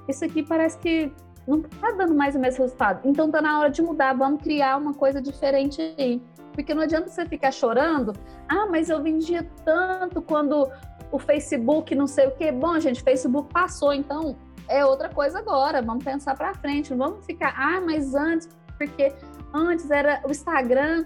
isso 0.09 0.25
aqui 0.25 0.43
parece 0.43 0.77
que 0.79 1.13
não 1.47 1.61
está 1.61 1.93
dando 1.93 2.15
mais 2.15 2.35
o 2.35 2.39
mesmo 2.39 2.63
resultado, 2.63 3.01
então 3.09 3.27
está 3.27 3.41
na 3.41 3.59
hora 3.59 3.71
de 3.71 3.81
mudar, 3.81 4.13
vamos 4.13 4.43
criar 4.43 4.77
uma 4.77 4.93
coisa 4.93 5.23
diferente 5.23 5.81
aí. 5.97 6.21
Porque 6.53 6.75
não 6.75 6.83
adianta 6.83 7.09
você 7.09 7.25
ficar 7.27 7.53
chorando. 7.53 8.13
Ah, 8.49 8.67
mas 8.67 8.89
eu 8.89 9.03
vendia 9.03 9.49
tanto 9.65 10.21
quando 10.21 10.71
o 11.13 11.19
Facebook 11.19 11.95
não 11.95 12.07
sei 12.07 12.29
o 12.29 12.33
quê. 12.33 12.53
Bom, 12.53 12.79
gente, 12.79 13.03
Facebook 13.03 13.53
passou, 13.53 13.93
então 13.93 14.37
é 14.69 14.85
outra 14.85 15.09
coisa 15.09 15.39
agora. 15.39 15.83
Vamos 15.83 16.05
pensar 16.05 16.37
para 16.37 16.55
frente. 16.55 16.91
Não 16.95 17.09
vamos 17.09 17.25
ficar, 17.25 17.55
ah, 17.57 17.81
mas 17.81 18.15
antes, 18.15 18.49
porque 18.79 19.13
antes 19.53 19.91
era 19.91 20.23
o 20.25 20.31
Instagram, 20.31 21.05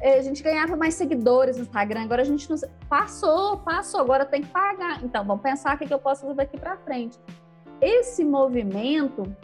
eh, 0.00 0.18
a 0.18 0.22
gente 0.22 0.42
ganhava 0.42 0.76
mais 0.76 0.94
seguidores 0.94 1.56
no 1.56 1.62
Instagram, 1.62 2.02
agora 2.02 2.22
a 2.22 2.24
gente 2.24 2.50
não 2.50 2.56
passou, 2.88 3.58
passou, 3.58 4.00
agora 4.00 4.24
tem 4.24 4.42
que 4.42 4.48
pagar. 4.48 5.02
Então, 5.04 5.24
vamos 5.24 5.42
pensar 5.42 5.76
o 5.76 5.78
que 5.78 5.92
eu 5.92 5.98
posso 5.98 6.22
fazer 6.22 6.34
daqui 6.34 6.58
para 6.58 6.76
frente. 6.78 7.18
Esse 7.80 8.24
movimento 8.24 9.34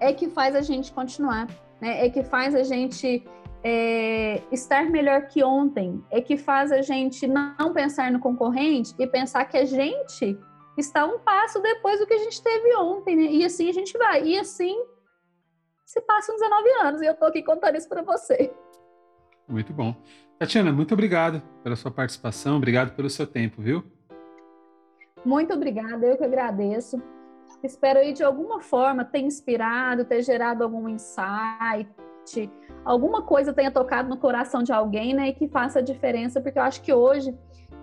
é 0.00 0.12
que 0.12 0.28
faz 0.28 0.54
a 0.54 0.62
gente 0.62 0.92
continuar, 0.92 1.46
né? 1.80 2.04
É 2.04 2.10
que 2.10 2.22
faz 2.24 2.54
a 2.54 2.62
gente 2.62 3.24
é, 3.64 4.42
estar 4.52 4.90
melhor 4.90 5.26
que 5.26 5.42
ontem, 5.42 6.04
é 6.10 6.20
que 6.20 6.36
faz 6.36 6.70
a 6.70 6.82
gente 6.82 7.26
não 7.26 7.72
pensar 7.72 8.12
no 8.12 8.20
concorrente 8.20 8.94
e 8.98 9.06
pensar 9.06 9.46
que 9.46 9.56
a 9.56 9.64
gente 9.64 10.38
está 10.76 11.06
um 11.06 11.18
passo 11.18 11.62
depois 11.62 11.98
do 11.98 12.06
que 12.06 12.12
a 12.12 12.18
gente 12.18 12.42
teve 12.42 12.76
ontem, 12.76 13.16
né? 13.16 13.22
E 13.22 13.42
assim 13.42 13.70
a 13.70 13.72
gente 13.72 13.96
vai. 13.96 14.22
E 14.22 14.38
assim 14.38 14.76
se 15.86 16.00
passam 16.02 16.34
19 16.36 16.68
anos 16.82 17.00
e 17.00 17.06
eu 17.06 17.14
tô 17.14 17.24
aqui 17.24 17.42
contando 17.42 17.76
isso 17.76 17.88
para 17.88 18.02
você. 18.02 18.52
Muito 19.48 19.72
bom. 19.72 19.94
Tatiana, 20.38 20.72
muito 20.72 20.92
obrigado 20.92 21.42
pela 21.62 21.76
sua 21.76 21.90
participação, 21.90 22.56
obrigado 22.56 22.94
pelo 22.94 23.08
seu 23.08 23.26
tempo, 23.26 23.62
viu? 23.62 23.84
Muito 25.24 25.54
obrigada, 25.54 26.04
eu 26.04 26.18
que 26.18 26.24
agradeço. 26.24 27.02
Espero 27.62 28.00
aí 28.00 28.12
de 28.12 28.22
alguma 28.22 28.60
forma 28.60 29.04
ter 29.04 29.20
inspirado, 29.20 30.04
ter 30.04 30.22
gerado 30.22 30.64
algum 30.64 30.88
insight, 30.88 31.88
alguma 32.84 33.22
coisa 33.22 33.52
tenha 33.52 33.70
tocado 33.70 34.08
no 34.08 34.16
coração 34.16 34.62
de 34.62 34.72
alguém, 34.72 35.14
né, 35.14 35.28
e 35.28 35.32
que 35.32 35.48
faça 35.48 35.78
a 35.78 35.82
diferença, 35.82 36.40
porque 36.40 36.58
eu 36.58 36.62
acho 36.62 36.82
que 36.82 36.92
hoje 36.92 37.34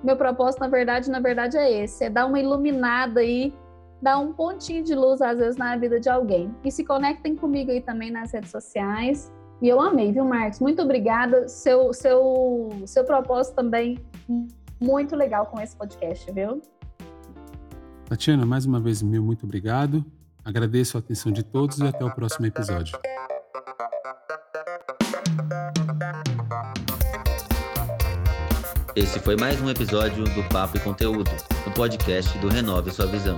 meu 0.03 0.15
propósito, 0.15 0.61
na 0.61 0.67
verdade, 0.67 1.11
na 1.11 1.19
verdade 1.19 1.57
é 1.57 1.83
esse, 1.83 2.05
é 2.05 2.09
dar 2.09 2.25
uma 2.25 2.39
iluminada 2.39 3.19
aí, 3.19 3.53
dar 4.01 4.17
um 4.17 4.33
pontinho 4.33 4.83
de 4.83 4.95
luz 4.95 5.21
às 5.21 5.37
vezes 5.37 5.57
na 5.57 5.75
vida 5.77 5.99
de 5.99 6.09
alguém. 6.09 6.53
E 6.63 6.71
se 6.71 6.83
conectem 6.83 7.35
comigo 7.35 7.69
aí 7.71 7.81
também 7.81 8.09
nas 8.09 8.31
redes 8.31 8.49
sociais. 8.49 9.31
E 9.61 9.69
eu 9.69 9.79
amei, 9.79 10.11
viu, 10.11 10.25
Marcos? 10.25 10.59
Muito 10.59 10.81
obrigada. 10.81 11.47
Seu 11.47 11.93
seu 11.93 12.69
seu 12.85 13.03
propósito 13.03 13.55
também 13.55 13.99
muito 14.81 15.15
legal 15.15 15.45
com 15.45 15.61
esse 15.61 15.75
podcast, 15.75 16.31
viu? 16.31 16.61
Tatiana, 18.05 18.45
mais 18.45 18.65
uma 18.65 18.79
vez, 18.79 19.03
meu 19.03 19.21
muito 19.21 19.45
obrigado. 19.45 20.03
Agradeço 20.43 20.97
a 20.97 20.99
atenção 20.99 21.31
de 21.31 21.43
todos 21.43 21.77
e 21.77 21.85
até 21.85 22.03
o 22.03 22.09
próximo 22.09 22.47
episódio. 22.47 22.99
Esse 28.93 29.19
foi 29.21 29.37
mais 29.37 29.61
um 29.61 29.69
episódio 29.69 30.25
do 30.25 30.43
Papo 30.49 30.75
e 30.75 30.79
Conteúdo, 30.81 31.31
o 31.65 31.71
podcast 31.71 32.37
do 32.39 32.49
Renove 32.49 32.91
Sua 32.91 33.05
Visão. 33.05 33.37